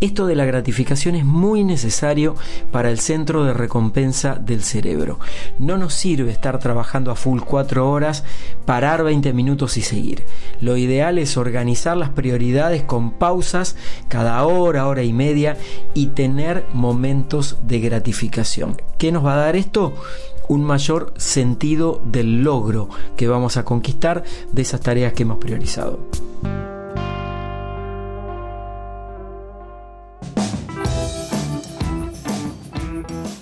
Esto 0.00 0.26
de 0.26 0.34
la 0.34 0.44
gratificación 0.44 1.14
es 1.14 1.24
muy 1.24 1.64
necesario 1.64 2.36
para 2.70 2.90
el 2.90 2.98
centro 2.98 3.44
de 3.44 3.54
recompensa 3.54 4.34
del 4.34 4.62
cerebro. 4.62 5.18
No 5.58 5.78
nos 5.78 5.94
sirve 5.94 6.30
estar 6.30 6.58
trabajando 6.58 7.10
a 7.10 7.16
full 7.16 7.40
4 7.40 7.90
horas, 7.90 8.24
parar 8.64 9.04
20 9.04 9.32
minutos 9.32 9.76
y 9.76 9.82
seguir. 9.82 10.24
Lo 10.60 10.76
ideal 10.76 11.18
es 11.18 11.36
organizar 11.36 11.96
las 11.96 12.10
prioridades 12.10 12.82
con 12.82 13.12
pausas 13.12 13.76
cada 14.08 14.44
hora, 14.44 14.86
hora 14.88 15.02
y 15.02 15.12
media 15.12 15.56
y 15.94 16.06
tener 16.08 16.66
momentos 16.72 17.58
de 17.62 17.80
gratificación. 17.80 18.80
¿Qué 18.98 19.12
nos 19.12 19.24
va 19.24 19.34
a 19.34 19.38
dar 19.38 19.56
esto? 19.56 19.94
un 20.48 20.64
mayor 20.64 21.12
sentido 21.18 22.00
del 22.04 22.42
logro 22.42 22.88
que 23.16 23.28
vamos 23.28 23.58
a 23.58 23.64
conquistar 23.64 24.24
de 24.50 24.62
esas 24.62 24.80
tareas 24.80 25.12
que 25.12 25.24
hemos 25.24 25.36
priorizado. 25.36 25.98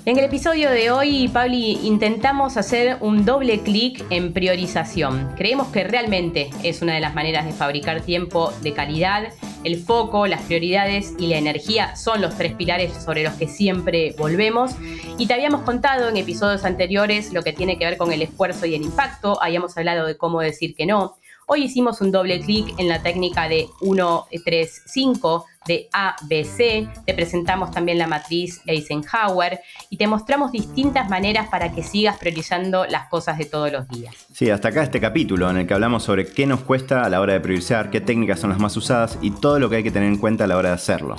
En 0.07 0.17
el 0.19 0.25
episodio 0.25 0.71
de 0.71 0.93
hoy, 0.93 1.27
Pabli, 1.27 1.81
intentamos 1.83 2.57
hacer 2.57 2.97
un 3.01 3.25
doble 3.25 3.59
clic 3.63 4.05
en 4.11 4.33
priorización. 4.33 5.35
Creemos 5.37 5.67
que 5.73 5.83
realmente 5.83 6.51
es 6.63 6.81
una 6.81 6.95
de 6.95 7.01
las 7.01 7.17
maneras 7.17 7.45
de 7.45 7.51
fabricar 7.51 8.03
tiempo 8.03 8.53
de 8.63 8.73
calidad. 8.73 9.33
El 9.65 9.83
foco, 9.83 10.29
las 10.29 10.43
prioridades 10.43 11.15
y 11.19 11.27
la 11.27 11.39
energía 11.39 11.97
son 11.97 12.21
los 12.21 12.37
tres 12.37 12.55
pilares 12.55 12.93
sobre 13.05 13.25
los 13.25 13.35
que 13.35 13.49
siempre 13.49 14.15
volvemos. 14.17 14.77
Y 15.19 15.27
te 15.27 15.35
habíamos 15.35 15.63
contado 15.63 16.09
en 16.09 16.17
episodios 16.17 16.65
anteriores 16.65 17.33
lo 17.33 17.43
que 17.43 17.53
tiene 17.53 17.77
que 17.77 17.87
ver 17.87 17.97
con 17.97 18.13
el 18.13 18.23
esfuerzo 18.23 18.65
y 18.67 18.77
el 18.77 18.83
impacto. 18.83 19.43
Habíamos 19.43 19.77
hablado 19.77 20.07
de 20.07 20.17
cómo 20.17 20.41
decir 20.41 20.77
que 20.77 20.87
no. 20.87 21.17
Hoy 21.49 21.65
hicimos 21.65 22.01
un 22.01 22.13
doble 22.13 22.41
clic 22.41 22.75
en 22.79 22.89
la 22.89 23.03
técnica 23.03 23.49
de 23.49 23.67
1, 23.81 24.27
3, 24.45 24.83
5 24.87 25.47
de 25.67 25.89
ABC, 25.93 26.89
te 27.05 27.15
presentamos 27.15 27.71
también 27.71 27.99
la 27.99 28.07
matriz 28.07 28.61
Eisenhower 28.67 29.61
y 29.91 29.97
te 29.97 30.07
mostramos 30.07 30.53
distintas 30.53 31.09
maneras 31.09 31.49
para 31.49 31.73
que 31.73 31.83
sigas 31.83 32.17
priorizando 32.19 32.87
las 32.87 33.09
cosas 33.09 33.39
de 33.39 33.45
todos 33.45 33.73
los 33.73 33.89
días. 33.89 34.15
Sí, 34.33 34.51
hasta 34.51 34.69
acá 34.69 34.83
este 34.83 35.01
capítulo 35.01 35.51
en 35.51 35.59
el 35.59 35.67
que 35.67 35.75
hablamos 35.75 36.03
sobre 36.03 36.27
qué 36.27 36.47
nos 36.47 36.61
cuesta 36.61 37.05
a 37.05 37.09
la 37.09 37.21
hora 37.21 37.35
de 37.35 37.41
priorizar, 37.41 37.91
qué 37.91 38.01
técnicas 38.01 38.41
son 38.41 38.51
las 38.51 38.59
más 38.59 38.77
usadas 38.77 39.19
y 39.21 39.31
todo 39.31 39.59
lo 39.59 39.71
que 39.71 39.77
hay 39.77 39.83
que 39.83 39.91
tener 39.91 40.09
en 40.09 40.19
cuenta 40.19 40.45
a 40.45 40.47
la 40.47 40.57
hora 40.57 40.71
de 40.71 40.75
hacerlo. 40.75 41.17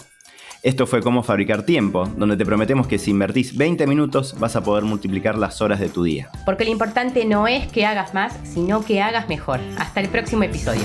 Esto 0.64 0.88
fue 0.88 1.02
Cómo 1.02 1.24
Fabricar 1.24 1.64
Tiempo, 1.64 2.08
donde 2.18 2.36
te 2.36 2.46
prometemos 2.46 2.88
que 2.88 2.98
si 2.98 3.12
invertís 3.12 3.56
20 3.56 3.86
minutos 3.88 4.38
vas 4.40 4.56
a 4.56 4.64
poder 4.64 4.84
multiplicar 4.84 5.38
las 5.38 5.62
horas 5.62 5.80
de 5.80 5.88
tu 5.88 6.04
día. 6.04 6.30
Porque 6.46 6.66
lo 6.66 6.72
importante 6.72 7.26
no 7.26 7.48
es 7.48 7.68
que 7.68 7.86
hagas 7.86 8.14
más, 8.14 8.38
sino 8.44 8.84
que 8.84 9.02
hagas 9.02 9.30
mejor. 9.30 9.60
Hasta 9.78 10.02
el 10.02 10.10
próximo 10.10 10.44
episodio. 10.44 10.84